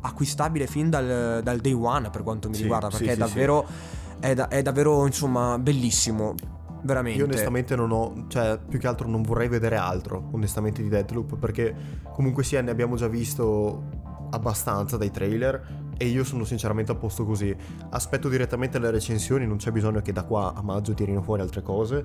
[0.03, 3.65] acquistabile fin dal, dal, day one per quanto mi sì, riguarda, perché sì, è davvero...
[3.67, 6.35] Sì è, da, è davvero, insomma, bellissimo.
[6.83, 7.19] Veramente.
[7.19, 11.37] Io onestamente non ho, cioè più che altro non vorrei vedere altro, onestamente, di Deadloop,
[11.37, 11.75] perché
[12.13, 17.25] comunque sia ne abbiamo già visto abbastanza dai trailer e io sono sinceramente a posto
[17.25, 17.55] così.
[17.91, 21.63] Aspetto direttamente le recensioni, non c'è bisogno che da qua a maggio tirino fuori altre
[21.63, 22.05] cose,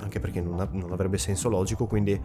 [0.00, 2.18] anche perché non, ha, non avrebbe senso logico, quindi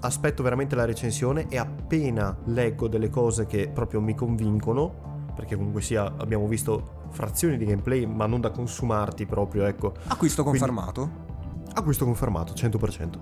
[0.00, 5.82] aspetto veramente la recensione e appena leggo delle cose che proprio mi convincono, perché comunque
[5.82, 9.94] sia abbiamo visto frazioni di gameplay, ma non da consumarti proprio, ecco.
[10.08, 11.30] Acquisto Quindi- confermato?
[11.74, 13.18] Acquisto confermato, 100%.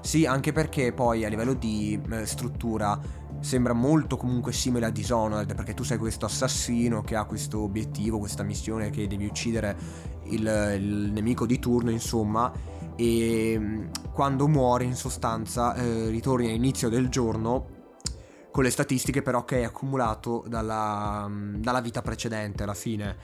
[0.00, 2.98] Sì, anche perché poi a livello di eh, struttura
[3.40, 8.18] sembra molto comunque simile a Dishonored, perché tu sei questo assassino che ha questo obiettivo,
[8.18, 9.76] questa missione che devi uccidere
[10.24, 12.52] il, il nemico di turno, insomma,
[12.94, 17.76] e mm, quando muori in sostanza eh, ritorni all'inizio del giorno
[18.58, 23.16] con le statistiche però che hai accumulato dalla, dalla vita precedente alla fine.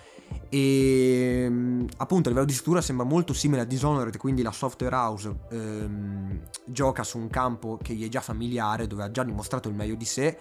[0.48, 1.50] E
[1.96, 6.40] appunto a livello di struttura sembra molto simile a Dishonored, quindi la software house ehm,
[6.66, 9.96] gioca su un campo che gli è già familiare, dove ha già dimostrato il meglio
[9.96, 10.38] di sé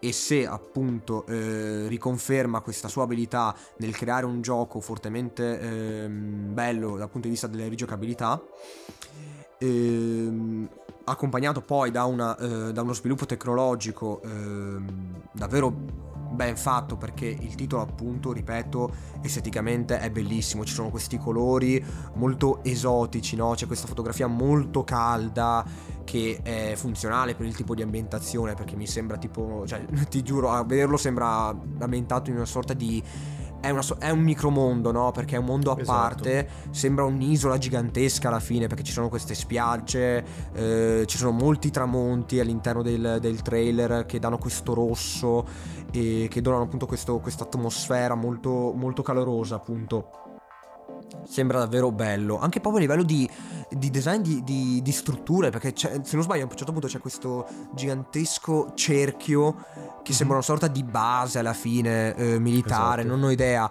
[0.00, 6.96] e se appunto eh, riconferma questa sua abilità nel creare un gioco fortemente ehm, bello
[6.96, 8.42] dal punto di vista delle rigiocabilità,
[9.58, 10.68] ehm,
[11.04, 17.54] accompagnato poi da, una, eh, da uno sviluppo tecnologico ehm, davvero ben fatto perché il
[17.54, 18.90] titolo appunto ripeto
[19.20, 21.84] esteticamente è bellissimo ci sono questi colori
[22.14, 23.52] molto esotici no?
[23.54, 25.64] c'è questa fotografia molto calda
[26.04, 30.50] che è funzionale per il tipo di ambientazione perché mi sembra tipo cioè ti giuro
[30.50, 33.02] a vederlo sembra ambientato in una sorta di
[33.62, 35.10] è, una è un micromondo, no?
[35.12, 35.98] Perché è un mondo a Esatto.
[35.98, 36.48] parte.
[36.70, 42.40] Sembra un'isola gigantesca alla fine, perché ci sono queste spiagge, eh, ci sono molti tramonti
[42.40, 45.46] all'interno del, del trailer che danno questo rosso
[45.92, 50.08] e che donano appunto questo- questa atmosfera molto, molto calorosa, appunto.
[51.24, 53.28] Sembra davvero bello, anche proprio a livello di,
[53.70, 56.98] di design di, di- di strutture, perché se non sbaglio a un certo punto c'è
[56.98, 59.64] questo gigantesco cerchio
[60.02, 63.16] che sembra una sorta di base alla fine eh, militare, Esatto.
[63.16, 63.70] non ho idea.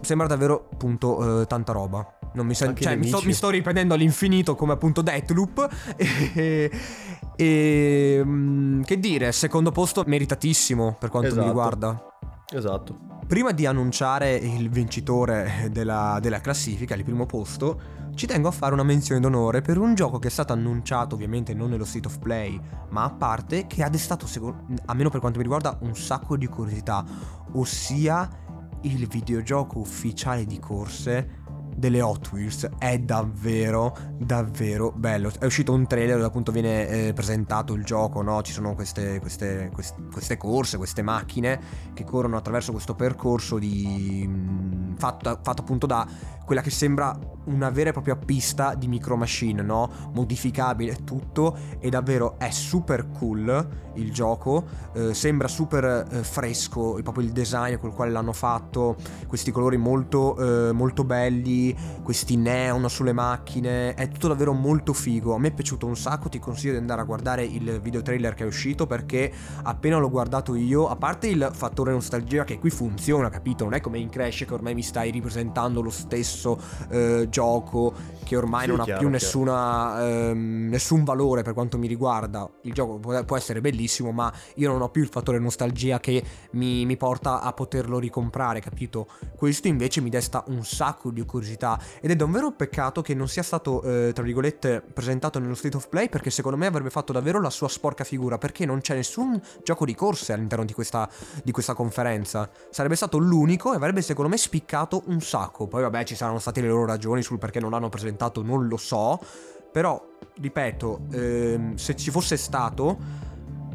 [0.00, 2.06] Sembra davvero appunto eh, tanta roba.
[2.34, 5.68] Non mi, sen- cioè, mi, sto, mi sto riprendendo all'infinito come appunto Deathloop.
[7.38, 11.48] E, e, mm, che dire, secondo posto meritatissimo per quanto mi Esatto.
[11.48, 12.06] riguarda.
[12.54, 12.96] Esatto.
[13.26, 17.80] Prima di annunciare il vincitore della, della classifica, il primo posto,
[18.14, 21.52] ci tengo a fare una menzione d'onore per un gioco che è stato annunciato ovviamente
[21.52, 22.60] non nello State of Play,
[22.90, 24.28] ma a parte, che ha destato,
[24.84, 27.04] almeno per quanto mi riguarda, un sacco di curiosità,
[27.54, 28.28] ossia
[28.82, 31.42] il videogioco ufficiale di corse
[31.76, 37.12] delle Hot Wheels è davvero davvero bello è uscito un trailer dove appunto viene eh,
[37.12, 38.40] presentato il gioco no?
[38.42, 41.60] ci sono queste, queste, quest- queste corse queste macchine
[41.92, 46.06] che corrono attraverso questo percorso di, mh, fatto, fatto appunto da
[46.46, 49.90] quella che sembra una vera e propria pista di micro machine no?
[50.14, 56.98] modificabile e tutto e davvero è super cool il gioco eh, sembra super eh, fresco
[57.02, 62.88] proprio il design col quale l'hanno fatto questi colori molto, eh, molto belli questi neon
[62.88, 65.34] sulle macchine, è tutto davvero molto figo.
[65.34, 68.34] A me è piaciuto un sacco, ti consiglio di andare a guardare il video trailer
[68.34, 69.32] che è uscito perché
[69.62, 73.64] appena l'ho guardato io, a parte il fattore nostalgia che qui funziona, capito?
[73.64, 76.35] Non è come in Crash che ormai mi stai ripresentando lo stesso
[76.90, 79.24] eh, gioco che ormai Sì, non ha chiaro, più chiaro.
[79.24, 82.48] nessuna, ehm, nessun valore per quanto mi riguarda.
[82.62, 86.22] Il gioco può, può essere bellissimo, ma io non ho più il fattore nostalgia che
[86.52, 89.06] mi, mi porta a poterlo ricomprare, capito?
[89.36, 93.28] Questo invece mi desta un sacco di curiosità ed è davvero un peccato che non
[93.28, 97.12] sia stato, eh, tra virgolette, presentato nello State of Play perché secondo me avrebbe fatto
[97.12, 101.08] davvero la sua sporca figura perché non c'è nessun gioco di corse all'interno di questa,
[101.44, 102.50] di questa conferenza.
[102.70, 105.68] Sarebbe stato l'unico e avrebbe secondo me spiccato un sacco.
[105.68, 108.76] Poi vabbè ci saranno state le loro ragioni sul perché non l'hanno presentato, non lo
[108.76, 109.20] so.
[109.72, 110.00] Però,
[110.40, 113.24] ripeto, ehm, se ci fosse stato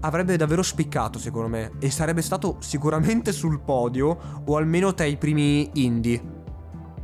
[0.02, 1.72] avrebbe davvero spiccato secondo me.
[1.80, 6.40] E sarebbe stato sicuramente sul podio o almeno tra i primi indie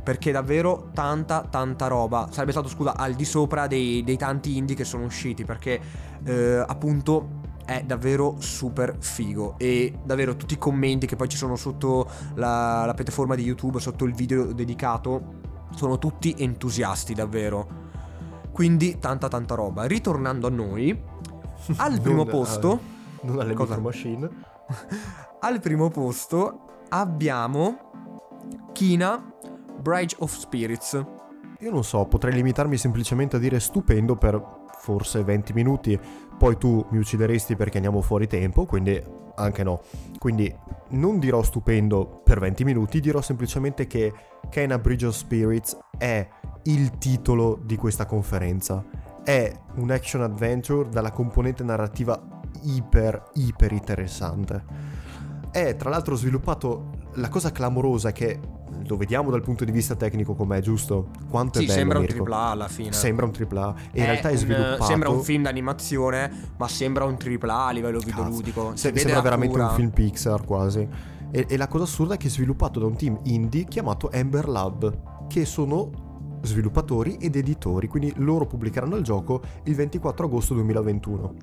[0.02, 2.28] perché davvero tanta tanta roba.
[2.30, 5.80] Sarebbe stato scusa al di sopra dei, dei tanti indie che sono usciti perché
[6.24, 9.56] eh, appunto è davvero super figo.
[9.58, 13.78] E davvero tutti i commenti che poi ci sono sotto la, la piattaforma di YouTube
[13.78, 15.37] sotto il video dedicato
[15.74, 17.86] sono tutti entusiasti davvero
[18.52, 20.90] quindi tanta tanta roba ritornando a noi
[21.76, 23.78] al primo Non, posto eh, non alle Cosa?
[23.78, 24.28] machine.
[25.40, 27.90] al primo posto abbiamo
[28.72, 29.32] Kina
[29.80, 31.04] Bridge of Spirits.
[31.60, 34.40] Io non so, potrei limitarmi semplicemente a dire stupendo per
[34.78, 35.98] forse 20 minuti,
[36.38, 39.02] poi tu mi uccideresti perché andiamo fuori tempo, quindi
[39.34, 39.82] anche no.
[40.18, 40.54] Quindi
[40.90, 44.12] non dirò stupendo per 20 minuti, dirò semplicemente che
[44.48, 46.26] Kena Bridge of Spirits è
[46.64, 48.84] il titolo di questa conferenza.
[49.22, 52.20] È un action adventure dalla componente narrativa
[52.62, 54.64] iper, iper interessante.
[55.50, 58.38] è tra l'altro sviluppato, la cosa clamorosa è che
[58.86, 61.08] lo vediamo dal punto di vista tecnico com'è, giusto?
[61.28, 62.22] Quanto sì, è bello sembra Mirko.
[62.22, 62.92] un AAA alla fine.
[62.92, 67.04] Sembra un AAA e in realtà è un- sviluppato Sembra un film d'animazione, ma sembra
[67.04, 68.10] un AAA a livello Cazzo.
[68.10, 68.70] videoludico.
[68.74, 69.68] Se- sembra veramente cura.
[69.70, 70.88] un film Pixar quasi.
[71.30, 74.48] E, e la cosa assurda è che è sviluppato da un team indie chiamato Ember
[74.48, 75.90] Lab, che sono
[76.42, 81.34] sviluppatori ed editori, quindi loro pubblicheranno il gioco il 24 agosto 2021.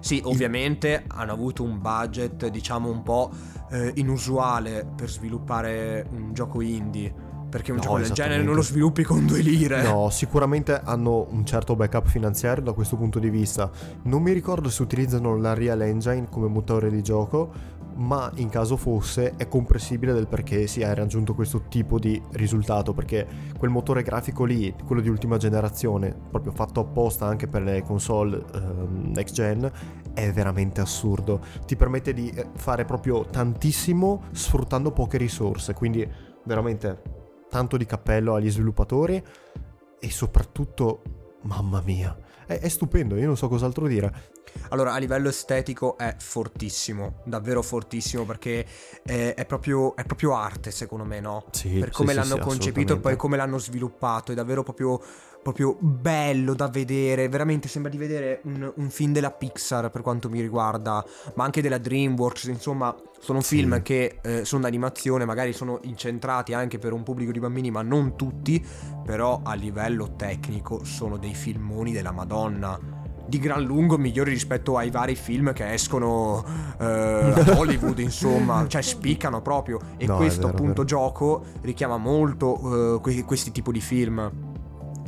[0.00, 3.30] Sì, ovviamente hanno avuto un budget, diciamo, un po'
[3.70, 7.28] eh, inusuale per sviluppare un gioco indie.
[7.50, 9.82] Perché un No, gioco del genere non lo sviluppi con due lire.
[9.82, 13.68] No, sicuramente hanno un certo backup finanziario da questo punto di vista.
[14.02, 17.50] Non mi ricordo se utilizzano la Real Engine come motore di gioco,
[18.00, 22.94] ma in caso fosse è comprensibile del perché si è raggiunto questo tipo di risultato,
[22.94, 23.26] perché
[23.58, 28.42] quel motore grafico lì, quello di ultima generazione, proprio fatto apposta anche per le console
[28.54, 29.70] ehm, next gen,
[30.14, 31.40] è veramente assurdo.
[31.66, 36.08] Ti permette di eh, fare proprio tantissimo sfruttando poche risorse, quindi
[36.44, 37.02] veramente
[37.50, 39.22] tanto di cappello agli sviluppatori
[39.98, 41.02] e soprattutto,
[41.42, 44.12] mamma mia, è, è stupendo, io non so cos'altro dire.
[44.70, 48.64] Allora, a livello estetico è fortissimo, davvero fortissimo, perché
[49.02, 51.44] è, è proprio, è proprio arte, secondo me, no?
[51.50, 54.30] Sì, per come sì, l'hanno sì, concepito e poi come l'hanno sviluppato.
[54.30, 55.00] È davvero proprio,
[55.42, 57.28] proprio bello da vedere.
[57.28, 61.62] Veramente sembra di vedere un, un film della Pixar per quanto mi riguarda, ma anche
[61.62, 62.44] della Dreamworks.
[62.44, 67.40] Insomma, sono film che eh, sono d'animazione, magari sono incentrati anche per un pubblico di
[67.40, 68.64] bambini, ma non tutti.
[69.04, 72.99] Però a livello tecnico sono dei filmoni della Madonna.
[73.30, 76.44] Di gran lungo migliori rispetto ai vari film che escono
[76.78, 79.78] eh, a Hollywood, insomma, cioè spiccano proprio.
[79.96, 84.30] E No, questo vero, appunto gioco richiama molto eh, que- questi tipi di film.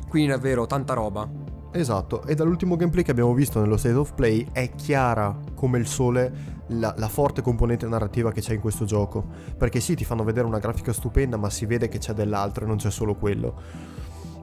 [0.08, 1.28] Quindi davvero tanta roba.
[1.72, 5.86] Esatto, e dall'ultimo gameplay che abbiamo visto nello State of Play è chiara come il
[5.86, 9.24] sole la, la forte componente narrativa che c'è in questo gioco.
[9.56, 12.68] Perché sì, ti fanno vedere una grafica stupenda, ma si vede che c'è dell'altro e
[12.68, 13.54] non c'è solo quello.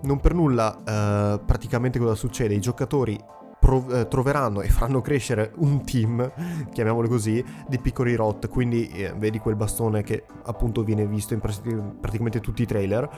[0.01, 2.53] Non per nulla, eh, praticamente cosa succede?
[2.53, 3.19] I giocatori
[3.59, 6.31] prov- eh, troveranno e faranno crescere un team,
[6.71, 8.47] chiamiamolo così, di piccoli rot.
[8.47, 11.61] Quindi eh, vedi quel bastone che appunto viene visto in pres-
[11.99, 13.09] praticamente tutti i trailer.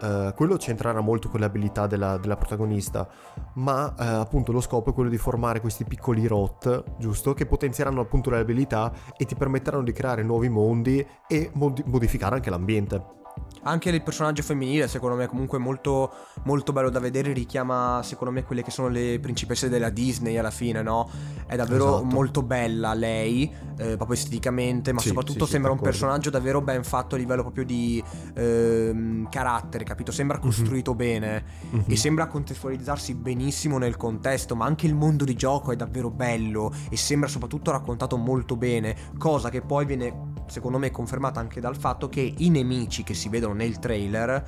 [0.00, 3.08] Eh, quello c'entrerà molto con le abilità della, della protagonista,
[3.54, 7.34] ma eh, appunto lo scopo è quello di formare questi piccoli rot, giusto?
[7.34, 12.34] Che potenzieranno appunto le abilità e ti permetteranno di creare nuovi mondi e modi- modificare
[12.34, 13.20] anche l'ambiente.
[13.64, 16.12] Anche il personaggio femminile, secondo me, comunque molto,
[16.44, 17.32] molto bello da vedere.
[17.32, 21.08] Richiama, secondo me, quelle che sono le principesse della Disney alla fine, no?
[21.46, 22.04] È davvero Esatto.
[22.04, 23.44] molto bella lei,
[23.76, 25.96] eh, proprio esteticamente, ma Sì, soprattutto sì, sembra un d'accordo.
[25.98, 28.02] personaggio davvero ben fatto a livello proprio di
[28.34, 30.10] ehm, carattere, capito?
[30.12, 31.84] Sembra costruito bene Mhm.
[31.86, 36.72] e sembra contestualizzarsi benissimo nel contesto, ma anche il mondo di gioco è davvero bello
[36.90, 41.76] e sembra soprattutto raccontato molto bene, cosa che poi viene secondo me confermata anche dal
[41.76, 44.44] fatto che i nemici che si vedono nel trailer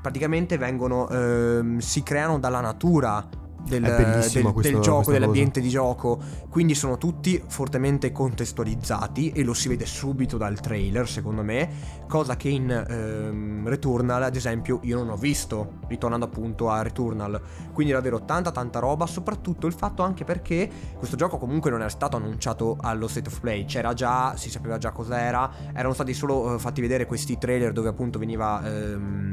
[0.00, 3.26] praticamente vengono ehm, si creano dalla natura
[3.68, 6.18] del, del- del gioco, dell'ambiente di gioco.
[6.48, 11.96] Quindi sono tutti fortemente contestualizzati e lo si vede subito dal trailer, secondo me.
[12.08, 17.40] Cosa che in ehm, Returnal, ad esempio, io non ho visto, ritornando appunto a Returnal.
[17.72, 21.88] Quindi davvero tanta tanta roba, soprattutto il fatto anche perché questo gioco comunque non era
[21.88, 26.54] stato annunciato allo State of Play, c'era già, si sapeva già cos'era, erano stati solo
[26.54, 29.27] eh, fatti vedere questi trailer dove appunto veniva ehm,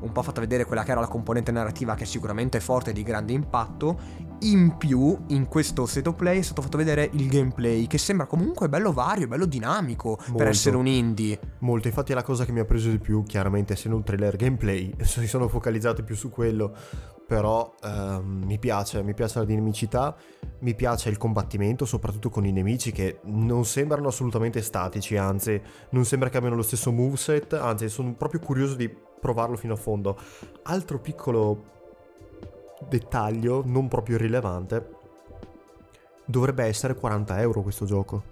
[0.00, 2.92] un po' fatta vedere quella che era la componente narrativa che è sicuramente forte e
[2.92, 4.26] di grande impatto.
[4.40, 8.26] In più, in questo State of Play è stato fatto vedere il gameplay che sembra
[8.26, 10.44] comunque bello vario, bello dinamico per Molto.
[10.44, 11.38] essere un indie.
[11.60, 14.36] Molto, infatti è la cosa che mi ha preso di più, chiaramente essendo un trailer
[14.36, 16.72] gameplay, si sono focalizzati più su quello,
[17.26, 20.16] però ehm, mi piace, mi piace la dinamicità,
[20.60, 26.04] mi piace il combattimento, soprattutto con i nemici che non sembrano assolutamente statici, anzi non
[26.04, 30.18] sembra che abbiano lo stesso moveset, anzi sono proprio curioso di provarlo fino a fondo.
[30.64, 31.64] Altro piccolo
[32.88, 34.90] dettaglio, non proprio rilevante,
[36.24, 38.22] dovrebbe essere 40 euro questo gioco.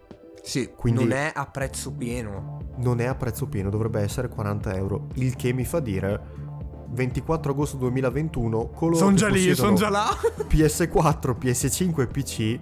[0.42, 2.60] Sì, Quindi- non è a prezzo pieno.
[2.76, 5.08] non è a prezzo pieno, dovrebbe essere 40 euro.
[5.14, 6.44] Il che mi fa dire
[6.88, 10.06] 24 agosto 2021 coloro Sono che già lì, sono già là.
[10.48, 12.58] PS4, PS5 e PC,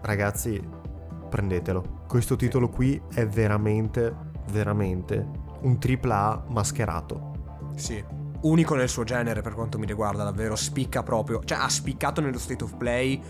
[0.00, 0.60] ragazzi,
[1.28, 2.04] prendetelo.
[2.08, 4.14] Questo titolo qui è veramente,
[4.50, 5.26] veramente
[5.62, 7.29] un AAA mascherato.
[7.80, 8.02] Sì.
[8.42, 10.54] Unico nel suo genere per quanto mi riguarda, davvero.
[10.56, 11.42] Spicca proprio.
[11.44, 13.20] Cioè, ha spiccato nello state of play.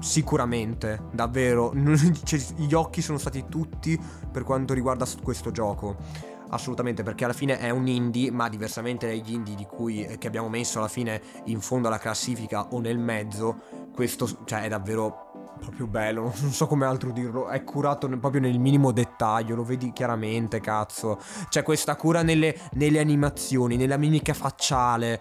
[0.00, 1.72] Sicuramente, davvero.
[2.24, 3.98] Cioè, gli occhi sono stati tutti
[4.30, 5.96] per quanto riguarda questo gioco.
[6.50, 10.26] Assolutamente, perché alla fine è un indie, ma diversamente dagli indie di cui, eh, che
[10.26, 13.60] abbiamo messo alla fine in fondo alla classifica o nel mezzo,
[13.94, 15.27] questo cioè, è davvero
[15.58, 19.92] proprio bello, non so come altro dirlo, è curato proprio nel minimo dettaglio, lo vedi
[19.92, 21.18] chiaramente, cazzo.
[21.48, 25.20] C'è questa cura nelle, nelle animazioni, nella mimica facciale.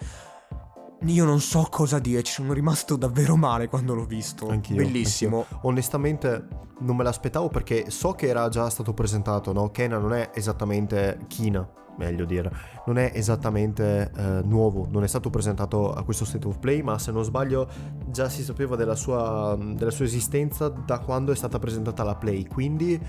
[1.01, 4.47] Io non so cosa dire, ci sono rimasto davvero male quando l'ho visto.
[4.47, 4.77] Anch'io.
[4.77, 5.45] Bellissimo.
[5.49, 5.59] anch'io.
[5.63, 6.47] Onestamente
[6.79, 9.69] non me l'aspettavo perché so che era già stato presentato, no?
[9.69, 11.67] Kena non è esattamente Kina,
[11.97, 12.51] meglio dire.
[12.85, 16.97] Non è esattamente eh, nuovo, non è stato presentato a questo State of Play, ma
[16.97, 17.69] se non sbaglio
[18.07, 22.45] già si sapeva della sua, della sua esistenza da quando è stata presentata la Play.
[22.47, 22.99] Quindi,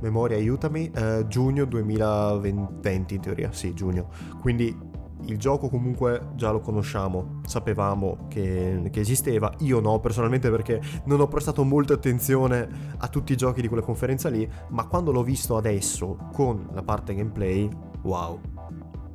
[0.00, 4.08] memoria aiutami, eh, giugno 2020 in teoria, sì, giugno.
[4.40, 4.89] Quindi
[5.26, 11.20] il gioco comunque già lo conosciamo, sapevamo che, che, esisteva, io no personalmente perché non
[11.20, 15.22] ho prestato molta attenzione a tutti i giochi di quella conferenza lì, ma quando l'ho
[15.22, 17.68] visto adesso con la parte gameplay,
[18.02, 18.40] wow,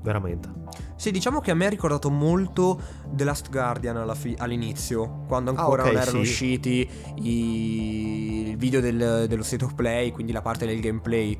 [0.01, 0.64] veramente.
[0.95, 2.80] Sì, diciamo che a me ha ricordato molto
[3.12, 6.30] The Last Guardian fi- all'inizio, quando ancora ah, okay, non erano sì.
[6.30, 8.49] usciti i...
[8.49, 11.38] il video del, dello state of play, quindi la parte del gameplay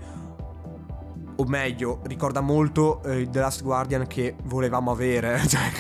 [1.36, 5.72] o meglio, ricorda molto eh, The Last Guardian che volevamo avere, cioè,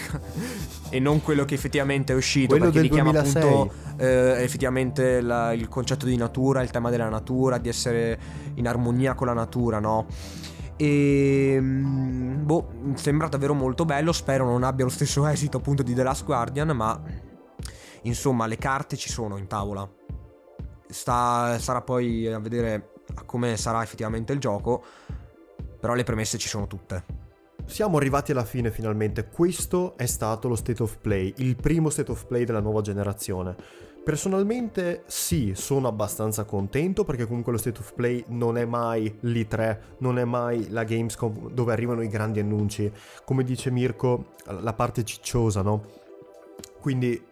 [0.89, 3.43] e non quello che effettivamente è uscito, quello perché richiama 2006.
[3.43, 8.19] appunto eh, effettivamente la, il concetto di natura, il tema della natura, di essere
[8.55, 10.05] in armonia con la natura, no?
[10.77, 14.11] E mm, boh, sembra davvero molto bello.
[14.11, 17.01] Spero non abbia lo stesso esito appunto di The Last Guardian, ma
[18.01, 19.87] insomma, le carte ci sono in tavola.
[20.87, 22.91] Sta, sarà poi a vedere
[23.25, 24.83] come sarà effettivamente il gioco.
[25.85, 27.03] Però le premesse ci sono tutte.
[27.63, 32.09] Siamo arrivati alla fine finalmente, questo è stato lo State of Play, il primo State
[32.09, 33.55] of Play della nuova generazione.
[34.03, 39.77] Personalmente sì, sono abbastanza contento perché comunque lo State of Play non è mai l'E3,
[39.99, 42.91] non è mai la Gamescom dove arrivano i grandi annunci,
[43.23, 44.31] come dice Mirko,
[44.61, 45.83] la parte cicciosa, no?
[46.81, 47.23] Quindi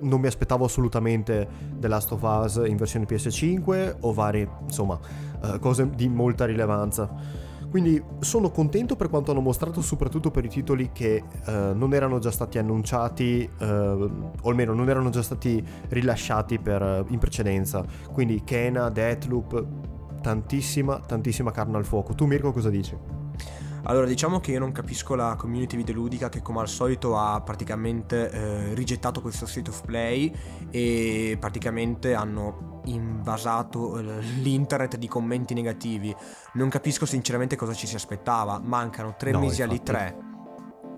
[0.00, 1.46] non mi aspettavo assolutamente
[1.78, 4.98] The Last of Us in versione PS5 o varie, insomma,
[5.42, 7.49] uh, cose di molta rilevanza.
[7.70, 12.18] Quindi sono contento per quanto hanno mostrato, soprattutto per i titoli che eh, non erano
[12.18, 17.84] già stati annunciati, eh, o almeno non erano già stati rilasciati per, in precedenza.
[18.12, 19.66] Quindi Kena, Deathloop,
[20.20, 22.14] tantissima, tantissima carne al fuoco.
[22.14, 23.19] Tu Mirko cosa dici?
[23.84, 28.30] Allora, diciamo che io non capisco la community videoludica che come al solito ha praticamente
[28.30, 30.32] eh, rigettato questo state of play
[30.70, 36.14] e praticamente hanno invasato eh, l'internet di commenti negativi.
[36.54, 38.60] Non capisco sinceramente cosa ci si aspettava.
[38.62, 39.92] Mancano tre no, mesi infatti.
[39.92, 40.28] alle 3.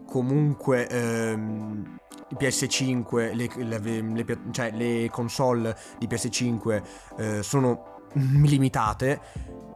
[0.06, 1.98] Comunque ehm,
[2.36, 6.82] PS5, le, le, le, cioè le console di PS5
[7.16, 9.20] eh, sono limitate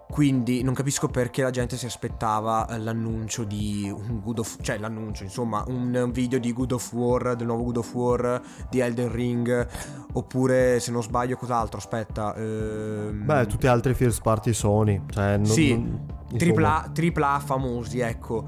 [0.08, 4.78] quindi non capisco perché la gente si aspettava eh, l'annuncio di un Good of cioè
[4.78, 8.40] l'annuncio, insomma, un video di Good of War, del nuovo Good of War,
[8.70, 9.68] di Elden Ring,
[10.12, 12.34] oppure se non sbaglio cos'altro, aspetta.
[12.36, 13.24] Ehm...
[13.24, 18.46] Beh, tutti altri first party Sony, cioè non, Sì, non, tripla, tripla famosi, ecco.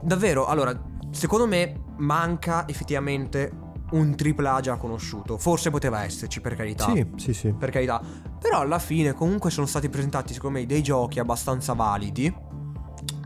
[0.00, 3.61] Davvero, allora, secondo me manca effettivamente
[3.92, 5.38] un AAA già conosciuto.
[5.38, 6.92] Forse poteva esserci, per carità.
[6.92, 7.52] Sì, sì, sì.
[7.52, 8.00] Per carità.
[8.38, 12.32] Però alla fine comunque sono stati presentati, secondo me, dei giochi abbastanza validi.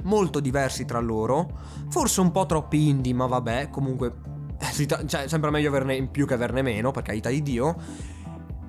[0.04, 1.48] Molto diversi tra loro.
[1.88, 4.34] Forse un po' troppi indie, ma vabbè, comunque...
[5.06, 7.76] Cioè, sembra meglio averne in più che averne meno, per carità di Dio.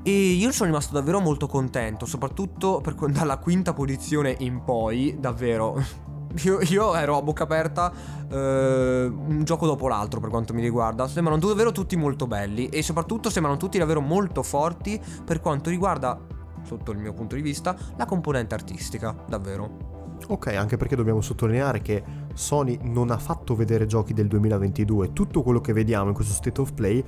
[0.04, 6.06] E io sono rimasto davvero molto contento, soprattutto per, dalla quinta posizione in poi, davvero
[6.44, 7.92] io, io, ero a bocca aperta
[8.30, 11.08] eh, un gioco dopo l'altro per quanto mi riguarda.
[11.08, 16.20] Sembrano davvero tutti molto belli e soprattutto sembrano tutti davvero molto forti per quanto riguarda,
[16.64, 19.96] sotto il mio punto di vista, la componente artistica, davvero.
[20.28, 22.04] Ok, anche perché dobbiamo sottolineare che
[22.34, 26.60] Sony non ha fatto vedere giochi del 2022, tutto quello che vediamo in questo State
[26.60, 27.04] of Play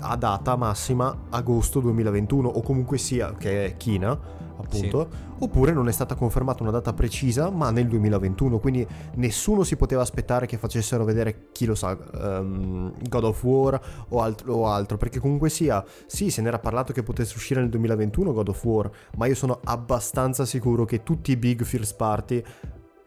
[0.00, 4.18] ha data massima agosto 2021 o comunque sia che è Kina
[4.60, 5.44] appunto, sì.
[5.44, 10.02] oppure non è stata confermata una data precisa, ma nel 2021, quindi nessuno si poteva
[10.02, 14.96] aspettare che facessero vedere, chi lo sa, um, God of War o altro, o altro,
[14.96, 18.90] perché comunque sia, sì, se n'era parlato che potesse uscire nel 2021 God of War,
[19.16, 22.42] ma io sono abbastanza sicuro che tutti i big first party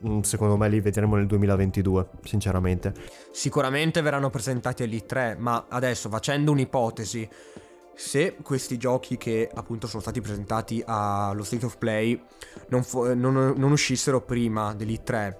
[0.06, 2.93] mm, secondo me li vedremo nel 2022, sinceramente.
[3.32, 7.28] Sicuramente verranno presentati all'E3, ma adesso facendo un'ipotesi,
[7.96, 12.22] se questi giochi che appunto sono stati presentati allo State of Play
[12.70, 15.36] non, fu- non, non uscissero prima dell'E3,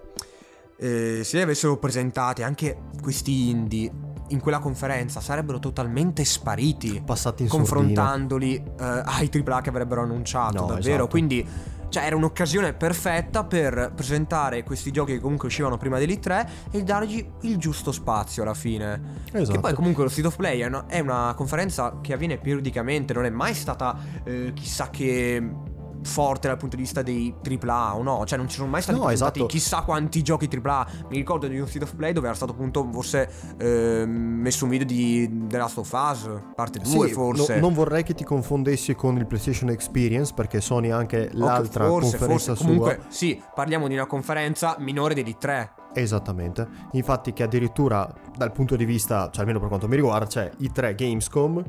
[0.78, 3.92] eh, se li avessero presentati anche questi indie
[4.30, 7.04] in quella conferenza sarebbero totalmente spariti
[7.48, 11.08] confrontandoli eh, ai AAA che avrebbero annunciato no, davvero esatto.
[11.08, 11.48] quindi
[11.94, 16.82] Cioè era un'occasione perfetta per presentare questi giochi che comunque uscivano prima dell'E3 3 e
[16.82, 19.22] dargli il giusto spazio alla fine.
[19.32, 19.52] Esatto.
[19.52, 23.14] Che poi comunque lo State of Play è una, è una conferenza che avviene periodicamente,
[23.14, 25.72] non è mai stata eh, chissà che
[26.04, 29.00] forte dal punto di vista dei AAA o no, cioè non ci sono mai stati
[29.00, 29.46] No, esatto.
[29.46, 30.88] chissà quanti giochi AAA.
[31.10, 34.70] Mi ricordo di un State of Play dove era stato appunto forse eh, messo un
[34.72, 37.56] video di The Last of Us, parte 2 Sì, forse.
[37.56, 41.86] no- non vorrei che ti confondessi con il PlayStation Experience perché Sony ha anche l'altra
[41.88, 42.64] forse, conferenza forse.
[42.64, 43.12] Comunque, sua.
[43.12, 45.74] sì, parliamo di una conferenza minore degli 3.
[45.94, 46.68] Esattamente.
[46.94, 50.72] Infatti che addirittura dal punto di vista, cioè almeno per quanto mi riguarda, c'è i
[50.72, 51.64] tre Gamescom,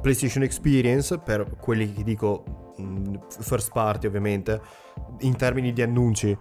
[0.00, 2.63] PlayStation Experience per quelli che dico
[3.40, 4.60] first party ovviamente,
[5.20, 6.36] in termini di annunci.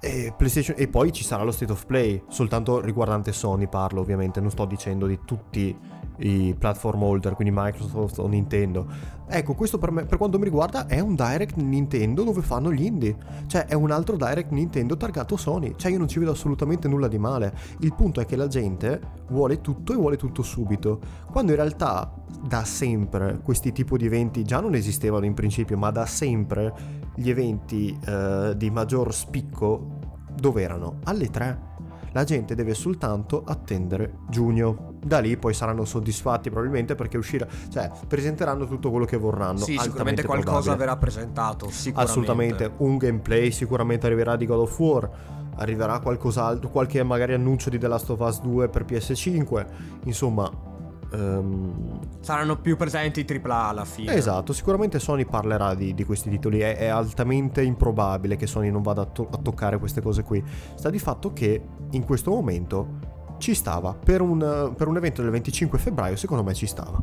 [0.00, 0.32] E,
[0.76, 4.64] e poi ci sarà lo State of Play, soltanto riguardante Sony parlo ovviamente, non sto
[4.64, 5.76] dicendo di tutti
[6.20, 9.18] i platform holder, quindi Microsoft o Nintendo.
[9.32, 12.84] Ecco, questo per, me, per quanto mi riguarda è un direct Nintendo dove fanno gli
[12.84, 13.16] indie.
[13.46, 15.74] Cioè è un altro direct Nintendo targato Sony.
[15.76, 17.54] Cioè io non ci vedo assolutamente nulla di male.
[17.80, 21.00] Il punto è che la gente vuole tutto e vuole tutto subito.
[21.30, 25.90] Quando in realtà da sempre questi tipi di eventi già non esistevano in principio, ma
[25.90, 29.98] da sempre gli eventi eh, di maggior spicco
[30.34, 31.00] dove erano?
[31.04, 31.68] Alle 3.
[32.12, 34.94] La gente deve soltanto attendere giugno.
[35.04, 39.58] Da lì poi saranno soddisfatti probabilmente perché uscirà, cioè presenteranno tutto quello che vorranno.
[39.58, 40.76] sì, sicuramente qualcosa probabile.
[40.76, 41.68] verrà presentato.
[41.68, 42.10] Sicuramente.
[42.10, 45.10] Assolutamente, un gameplay sicuramente arriverà di God of War,
[45.56, 49.66] arriverà qualcos'altro, qualche magari annuncio di The Last of Us 2 per PS5,
[50.04, 50.68] insomma...
[51.12, 54.14] ehm, Saranno più presenti i AAA alla fine.
[54.14, 58.82] Esatto, sicuramente Sony parlerà di, di questi titoli, è, è altamente improbabile che Sony non
[58.82, 60.42] vada a, to- a toccare queste cose qui.
[60.74, 65.30] Sta di fatto che in questo momento ci stava, per un, per un evento del
[65.30, 66.98] 25 febbraio secondo me ci stava.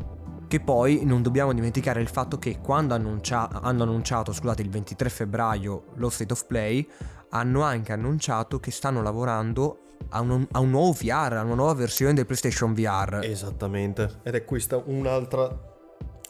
[0.46, 5.08] Che poi non dobbiamo dimenticare il fatto che quando annuncia- hanno annunciato, scusate, il 23
[5.10, 6.88] febbraio lo State of Play,
[7.30, 11.74] hanno anche annunciato che stanno lavorando a un, a un nuovo VR, a una nuova
[11.74, 13.20] versione del PlayStation VR.
[13.22, 15.76] Esattamente, ed è questa un'altra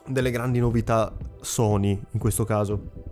[0.07, 3.07] delle grandi novità Sony in questo caso.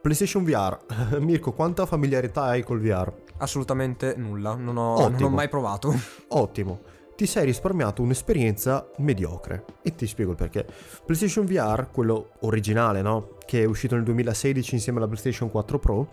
[0.00, 0.78] PlayStation VR,
[1.18, 3.12] Mirko, quanta familiarità hai col VR?
[3.38, 5.92] Assolutamente nulla, non ho, non ho mai provato.
[6.28, 6.80] Ottimo.
[7.16, 9.64] Ti sei risparmiato un'esperienza mediocre.
[9.82, 10.66] E ti spiego il perché.
[11.04, 13.38] PlayStation VR, quello originale, no?
[13.44, 16.08] Che è uscito nel 2016 insieme alla PlayStation 4 Pro.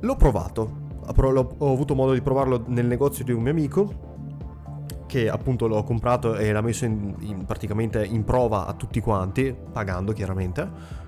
[0.00, 0.87] L'ho provato.
[1.16, 4.06] Ho ho avuto modo di provarlo nel negozio di un mio amico.
[5.06, 9.56] Che appunto l'ho comprato e l'ha messo in- in- praticamente in prova a tutti quanti,
[9.72, 11.06] pagando chiaramente.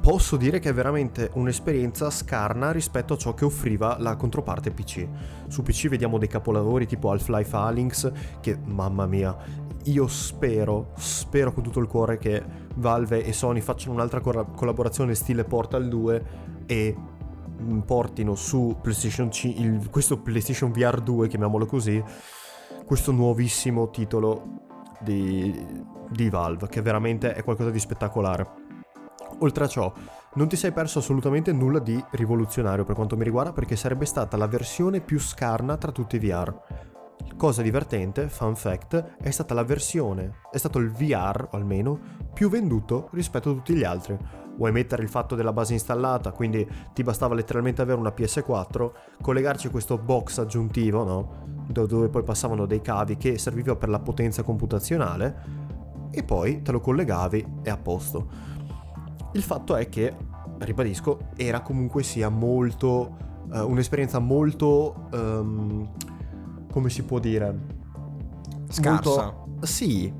[0.00, 5.06] Posso dire che è veramente un'esperienza scarna rispetto a ciò che offriva la controparte PC.
[5.48, 9.36] Su PC vediamo dei capolavori tipo Half-Life Alyx che, mamma mia,
[9.84, 12.42] io spero, spero con tutto il cuore che
[12.76, 16.24] Valve e Sony facciano un'altra collaborazione stile Portal 2
[16.66, 16.96] e
[17.84, 22.02] portino su PlayStation C- il- questo PlayStation VR 2, chiamiamolo così,
[22.84, 24.66] questo nuovissimo titolo
[25.00, 25.66] di,
[26.10, 28.66] di Valve, che veramente è qualcosa di spettacolare.
[29.40, 29.92] Oltre a ciò,
[30.34, 34.36] non ti sei perso assolutamente nulla di rivoluzionario per quanto mi riguarda perché sarebbe stata
[34.36, 36.54] la versione più scarna tra tutti i VR.
[37.36, 41.98] Cosa divertente, fun fact, è stata la versione, è stato il VR, almeno,
[42.32, 44.16] più venduto rispetto a tutti gli altri.
[44.58, 48.90] Vuoi mettere il fatto della base installata, quindi ti bastava letteralmente avere una PS4,
[49.22, 51.46] collegarci questo box aggiuntivo, no?
[51.68, 55.36] Do- Dove poi passavano dei cavi che serviva per la potenza computazionale
[56.10, 58.26] e poi te lo collegavi e a posto.
[59.32, 60.16] Il fatto è che,
[60.58, 63.16] ribadisco, era comunque sia molto...
[63.52, 65.08] eh, un'esperienza molto...
[65.12, 65.88] ehm,
[66.72, 67.58] come si può dire?
[68.68, 69.32] Scarsa.
[69.32, 70.12] Molto- sì,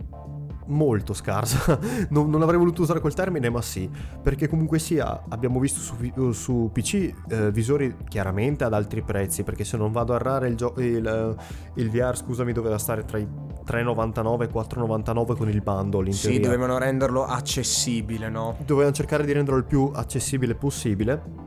[0.69, 1.79] molto scarsa.
[2.11, 3.89] non, non avrei voluto usare quel termine, ma sì.
[4.23, 9.43] Perché comunque sia, abbiamo visto su, vi- su PC eh, visori chiaramente ad altri prezzi.
[9.43, 11.37] Perché se non vado a errare, il, gio- il,
[11.75, 13.27] il VR, scusami, doveva stare tra i
[13.67, 16.07] 3,99 e 4,99 con il bundle.
[16.07, 16.41] In Sì, teoria.
[16.49, 18.57] dovevano renderlo accessibile, no?
[18.65, 21.47] Dovevano cercare di renderlo il più accessibile possibile.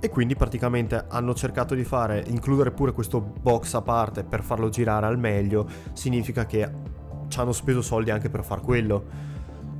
[0.00, 4.68] E quindi praticamente hanno cercato di fare, includere pure questo box a parte per farlo
[4.68, 6.70] girare al meglio, significa che
[7.28, 9.32] ci hanno speso soldi anche per far quello.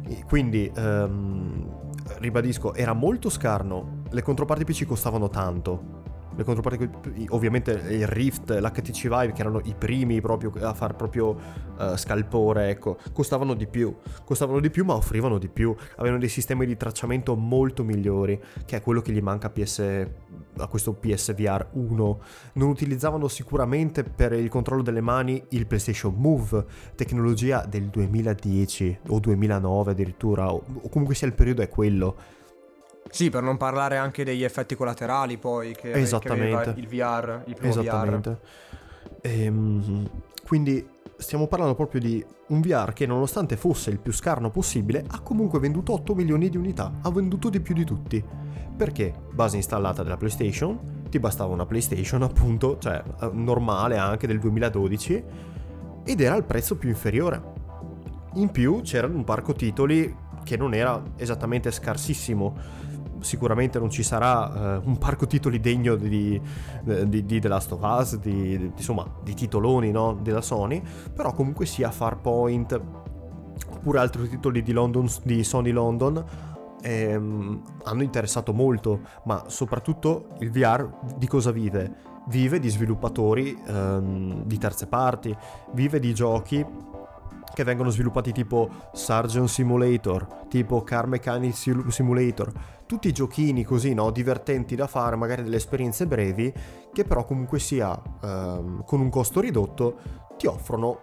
[0.06, 1.84] E Quindi, ehm,
[2.18, 6.02] ribadisco, era molto scarno, le controparti PC costavano tanto.
[6.36, 6.90] Le controparti,
[7.28, 11.36] ovviamente il Rift, l'HTC Vive, che erano i primi proprio a far proprio
[11.78, 13.94] eh, scalpore, ecco, costavano di più.
[14.24, 15.74] Costavano di più, ma offrivano di più.
[15.96, 20.06] Avevano dei sistemi di tracciamento molto migliori, che è quello che gli manca a, PS,
[20.58, 22.20] a questo PSVR 1.
[22.54, 26.64] Non utilizzavano sicuramente per il controllo delle mani il PlayStation Move,
[26.94, 32.16] tecnologia del 2010 o 2009 addirittura, o comunque sia il periodo è quello.
[33.10, 36.74] Sì, per non parlare anche degli effetti collaterali poi che, Esattamente.
[36.74, 38.38] che il VR, il primo Esattamente.
[39.20, 40.08] Ehm,
[40.46, 45.20] quindi stiamo parlando proprio di un VR che nonostante fosse il più scarno possibile ha
[45.20, 48.22] comunque venduto 8 milioni di unità, ha venduto di più di tutti.
[48.76, 49.12] Perché?
[49.32, 55.24] Base installata della PlayStation, ti bastava una PlayStation appunto, cioè eh, normale anche del 2012,
[56.04, 57.52] ed era il prezzo più inferiore.
[58.34, 62.82] In più c'era un parco titoli che non era esattamente scarsissimo.
[63.24, 66.40] Sicuramente non ci sarà uh, un parco titoli degno di,
[66.82, 70.18] di, di, The Last of Us, di, di, insomma, di titoloni no?
[70.20, 70.82] della Sony,
[71.12, 72.80] però comunque sia Farpoint
[73.70, 76.24] oppure altri titoli di, London, di Sony London
[76.84, 82.12] ehm, hanno interessato molto, ma soprattutto il VR di cosa vive?
[82.28, 85.34] Vive di sviluppatori ehm, di terze parti,
[85.72, 86.64] vive di giochi
[87.54, 91.54] che vengono sviluppati tipo Surgeon Simulator, tipo Car Mechanic
[91.88, 92.52] Simulator,
[92.86, 96.52] tutti giochini così, no, divertenti da fare, magari delle esperienze brevi,
[96.92, 101.00] che però comunque sia ehm, con un costo ridotto ti offrono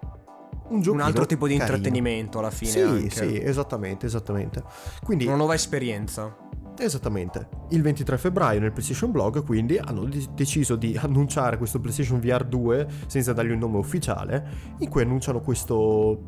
[0.69, 1.76] un, un altro tipo di carino.
[1.76, 2.72] intrattenimento alla fine.
[2.72, 3.10] Sì, anche.
[3.10, 4.64] sì, esattamente, esattamente.
[5.03, 6.40] Quindi, Una nuova esperienza.
[6.77, 7.48] Esattamente.
[7.69, 12.43] Il 23 febbraio nel PlayStation Blog quindi hanno de- deciso di annunciare questo PlayStation VR
[12.43, 16.23] 2 senza dargli un nome ufficiale, in cui annunciano questo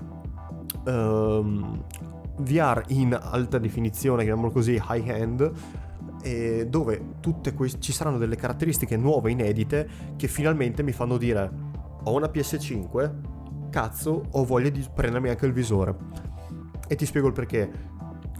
[0.85, 1.83] um,
[2.37, 5.51] VR in alta definizione, chiamiamolo così, high end,
[6.67, 7.03] dove
[7.55, 11.51] que- ci saranno delle caratteristiche nuove, inedite, che finalmente mi fanno dire
[12.03, 13.11] ho una PS5,
[13.69, 15.95] cazzo, ho voglia di prendermi anche il visore.
[16.87, 17.91] E ti spiego il perché.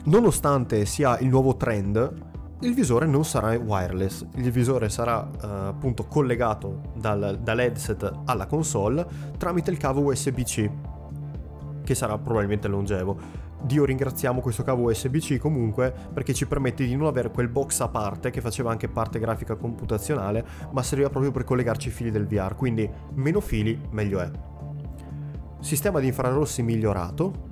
[0.06, 6.06] Nonostante sia il nuovo trend, il visore non sarà wireless, il visore sarà uh, appunto
[6.08, 9.06] collegato dal, dall'headset alla console
[9.38, 10.70] tramite il cavo USB-C,
[11.86, 13.18] che sarà probabilmente longevo.
[13.64, 17.88] Dio ringraziamo questo cavo USB-C comunque perché ci permette di non avere quel box a
[17.88, 22.28] parte che faceva anche parte grafica computazionale, ma serviva proprio per collegarci i fili del
[22.28, 24.30] VR, quindi meno fili meglio è.
[25.62, 27.52] Sistema di infrarossi migliorato,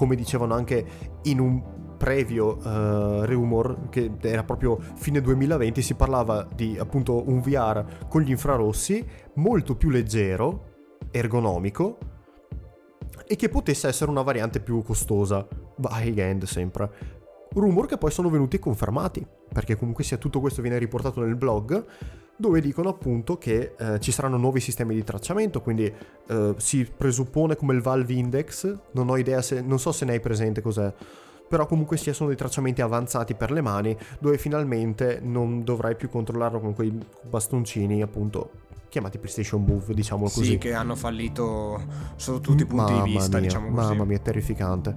[0.00, 0.82] come dicevano anche
[1.24, 1.62] in un
[1.98, 8.22] previo uh, rumor che era proprio fine 2020 si parlava di appunto un VR con
[8.22, 10.68] gli infrarossi molto più leggero,
[11.10, 11.98] ergonomico
[13.26, 15.46] e che potesse essere una variante più costosa,
[15.90, 16.90] high end sempre.
[17.52, 21.84] Rumor che poi sono venuti confermati, perché comunque sia tutto questo viene riportato nel blog
[22.40, 25.92] dove dicono appunto che eh, ci saranno nuovi sistemi di tracciamento, quindi
[26.28, 30.12] eh, si presuppone come il Valve Index, non ho idea se, non so se ne
[30.12, 30.92] hai presente cos'è,
[31.46, 36.08] però comunque sia sono dei tracciamenti avanzati per le mani, dove finalmente non dovrai più
[36.08, 36.98] controllarlo con quei
[37.28, 40.52] bastoncini appunto chiamati PlayStation Move, diciamolo così.
[40.52, 41.80] Sì, che hanno fallito
[42.16, 43.88] sotto tutti i punti mamma di vista, mia, diciamo così.
[43.88, 44.96] Mamma mia, terrificante.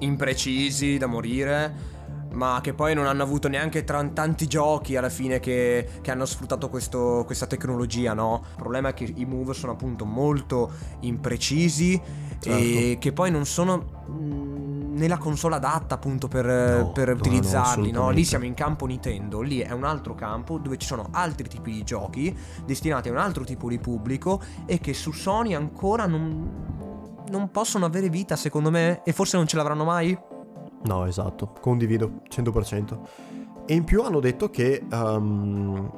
[0.00, 1.98] Imprecisi da morire
[2.32, 6.24] ma che poi non hanno avuto neanche tra- tanti giochi alla fine che, che hanno
[6.26, 8.42] sfruttato questo, questa tecnologia, no?
[8.50, 10.70] Il problema è che i move sono appunto molto
[11.00, 12.00] imprecisi
[12.40, 12.48] Certo.
[12.58, 13.76] e che poi non sono
[14.06, 17.68] mh, nella console adatta appunto per, No, per no, no, utilizzarli, no?
[17.88, 18.14] assolutamente.
[18.14, 21.72] Lì siamo in campo Nintendo, lì è un altro campo dove ci sono altri tipi
[21.72, 27.24] di giochi destinati a un altro tipo di pubblico e che su Sony ancora non,
[27.28, 30.18] non possono avere vita secondo me e forse non ce l'avranno mai.
[30.82, 32.98] No, esatto, condivido 100%.
[33.66, 35.90] E in più hanno detto che um,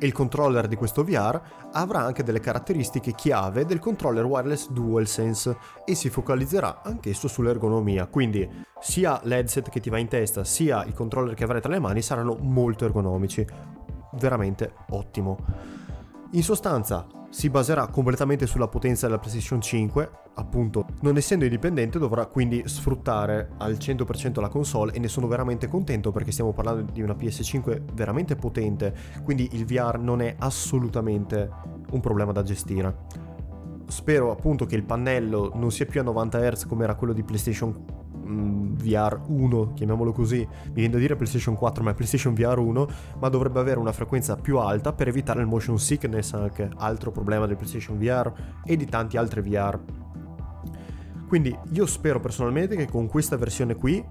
[0.00, 1.40] il controller di questo VR
[1.72, 8.06] avrà anche delle caratteristiche chiave del controller wireless DualSense e si focalizzerà anch'esso sull'ergonomia.
[8.06, 8.48] Quindi
[8.80, 12.00] sia l'headset che ti va in testa, sia il controller che avrai tra le mani
[12.00, 13.44] saranno molto ergonomici.
[14.12, 15.77] Veramente ottimo.
[16.32, 22.26] In sostanza si baserà completamente sulla potenza della PlayStation 5, appunto non essendo indipendente dovrà
[22.26, 27.00] quindi sfruttare al 100% la console e ne sono veramente contento perché stiamo parlando di
[27.00, 28.94] una PS5 veramente potente,
[29.24, 31.48] quindi il VR non è assolutamente
[31.92, 33.06] un problema da gestire.
[33.86, 37.22] Spero appunto che il pannello non sia più a 90 Hz come era quello di
[37.22, 37.84] PlayStation
[38.28, 42.58] mm, VR 1, chiamiamolo così, mi viene da dire PlayStation 4 ma è PlayStation VR
[42.58, 42.88] 1,
[43.18, 47.46] ma dovrebbe avere una frequenza più alta per evitare il motion sickness, anche altro problema
[47.46, 48.32] del PlayStation VR
[48.64, 49.78] e di tanti altri VR.
[51.26, 54.02] Quindi io spero personalmente che con questa versione qui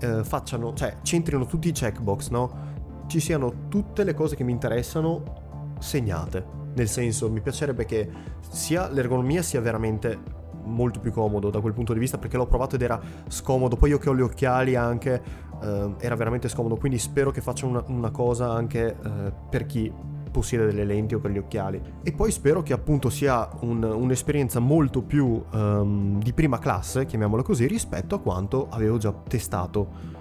[0.00, 2.64] eh, facciano, cioè centrino tutti i checkbox, no?
[3.06, 6.44] Ci siano tutte le cose che mi interessano segnate.
[6.74, 8.10] Nel senso, mi piacerebbe che
[8.50, 10.18] sia l'ergonomia sia veramente
[10.66, 13.76] molto più comodo da quel punto di vista perché l'ho provato ed era scomodo.
[13.76, 15.22] Poi io che ho gli occhiali anche
[15.62, 16.76] eh, era veramente scomodo.
[16.76, 19.92] Quindi spero che faccia una, una cosa anche eh, per chi
[20.30, 21.80] possiede delle lenti o per gli occhiali.
[22.02, 27.42] E poi spero che appunto sia un- un'esperienza molto più ehm, di prima classe, chiamiamola
[27.42, 30.14] così, rispetto a quanto avevo già testato.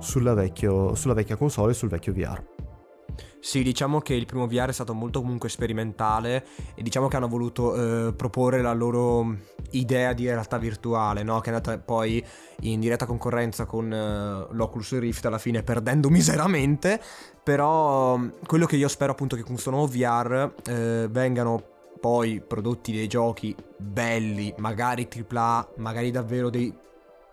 [0.00, 2.57] sulla, vecchio, sulla vecchia console e sul vecchio VR.
[3.40, 6.44] Sì, diciamo che il primo VR è stato molto comunque sperimentale
[6.74, 9.36] e diciamo che hanno voluto eh, proporre la loro
[9.70, 11.40] idea di realtà virtuale, no?
[11.40, 12.24] che è andata poi
[12.60, 17.00] in diretta concorrenza con eh, l'Oculus Rift alla fine perdendo miseramente,
[17.42, 22.92] però quello che io spero appunto che con questo nuovo VR eh, vengano poi prodotti
[22.92, 26.72] dei giochi belli, magari AAA, magari davvero dei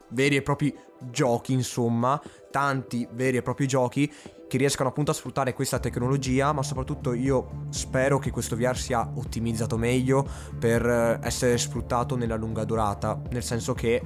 [0.09, 2.19] veri e propri giochi, insomma,
[2.51, 4.11] tanti veri e propri giochi
[4.47, 9.09] che riescano appunto a sfruttare questa tecnologia, ma soprattutto io spero che questo VR sia
[9.15, 10.27] ottimizzato meglio
[10.59, 14.01] per eh, essere sfruttato nella lunga durata, nel senso che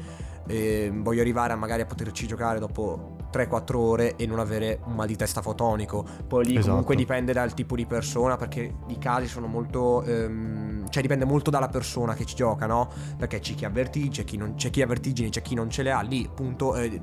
[0.47, 4.95] eh, voglio arrivare a magari a poterci giocare dopo 3-4 ore e non avere un
[4.95, 6.03] mal di testa fotonico.
[6.27, 6.69] Poi lì Esatto.
[6.69, 10.01] comunque dipende dal tipo di persona, perché i casi sono molto...
[10.03, 12.89] ehm, cioè dipende molto dalla persona che ci gioca, no?
[13.15, 15.69] Perché c'è chi ha vertigini, c'è chi, non, c'è chi ha vertigini, c'è chi non
[15.69, 16.99] ce le ha, lì appunto eh,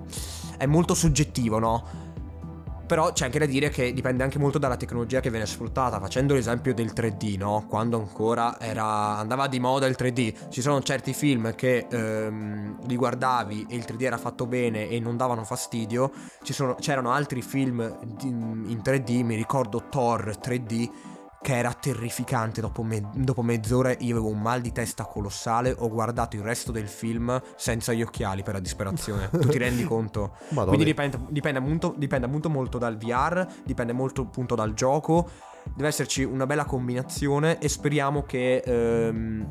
[0.59, 2.15] è molto soggettivo, no?
[2.87, 5.99] Però c'è anche da dire che dipende anche molto dalla tecnologia che viene sfruttata.
[5.99, 7.67] Facendo l'esempio del 3D, no?
[7.69, 12.97] Quando ancora era, andava di moda il 3D, ci sono certi film che ehm, li
[12.97, 16.13] guardavi e il 3D era fatto bene e non davano fastidio.
[16.43, 17.81] Sono- c'erano altri film
[18.23, 20.91] in 3D, mi ricordo Thor 3D,
[21.47, 22.61] che era terrificante.
[22.61, 25.73] Dopo, me- dopo mezz'ora io avevo un mal di testa colossale.
[25.79, 29.31] Ho guardato il resto del film senza gli occhiali per la disperazione.
[29.31, 30.33] tu ti rendi conto?
[30.49, 30.67] Madonna.
[30.67, 35.31] Quindi dipende, dipende, appunto, dipende appunto molto dal VR, dipende molto appunto dal gioco.
[35.73, 39.47] Deve esserci una bella combinazione e speriamo che ehm,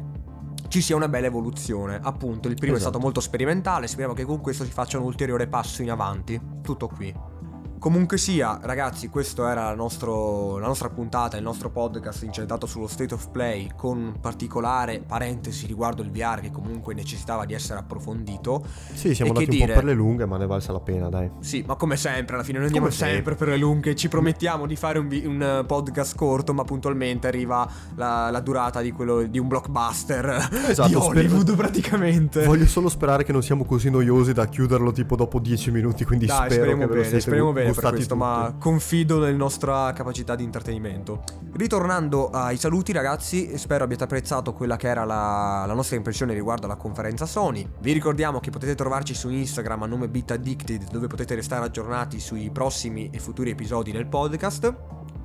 [0.68, 1.98] ci sia una bella evoluzione.
[2.04, 2.90] Appunto, il primo è Esatto.
[2.92, 6.38] stato molto sperimentale, speriamo che con questo si faccia un ulteriore passo in avanti.
[6.62, 7.35] Tutto qui.
[7.80, 12.88] Comunque sia, ragazzi, questa era la, nostro- la nostra puntata, il nostro podcast incentrato sullo
[12.88, 18.66] state of play, con particolare parentesi riguardo il VR che comunque necessitava di essere approfondito.
[18.94, 19.68] Sì, siamo andati un dire?
[19.68, 21.30] po' per le lunghe, ma ne valsa la pena, dai.
[21.42, 23.16] Sì, ma come sempre, alla fine noi andiamo sempre.
[23.16, 23.36] sempre.
[23.36, 23.96] per le lunghe.
[23.96, 28.40] Ci promettiamo di fare un, vi- un, eh, podcast corto, ma puntualmente arriva la, la
[28.40, 32.46] durata di, quello, di un blockbuster Esatto, di Hollywood praticamente.
[32.46, 36.26] Voglio solo sperare che non siamo così noiosi da chiuderlo tipo dopo 10 minuti, quindi
[36.26, 38.26] Dai, spero speriamo che bene, speriamo bene per gustati questo, tutti.
[38.26, 41.24] ma confido nella nostra capacità di intrattenimento.
[41.54, 46.66] Ritornando ai saluti, ragazzi, spero abbiate apprezzato quella che era la, la nostra impressione riguardo
[46.66, 47.68] alla conferenza Sony.
[47.80, 52.50] Vi ricordiamo che potete trovarci su Instagram a nome BitAddicted, dove potete restare aggiornati sui
[52.50, 54.74] prossimi e futuri episodi del podcast.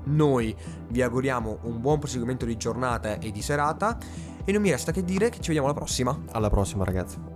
[0.05, 0.55] Noi
[0.89, 3.99] vi auguriamo un buon proseguimento di giornata e di serata.
[4.45, 6.19] E non mi resta che dire che ci vediamo alla prossima.
[6.33, 7.30] Alla prossima, ragazzi.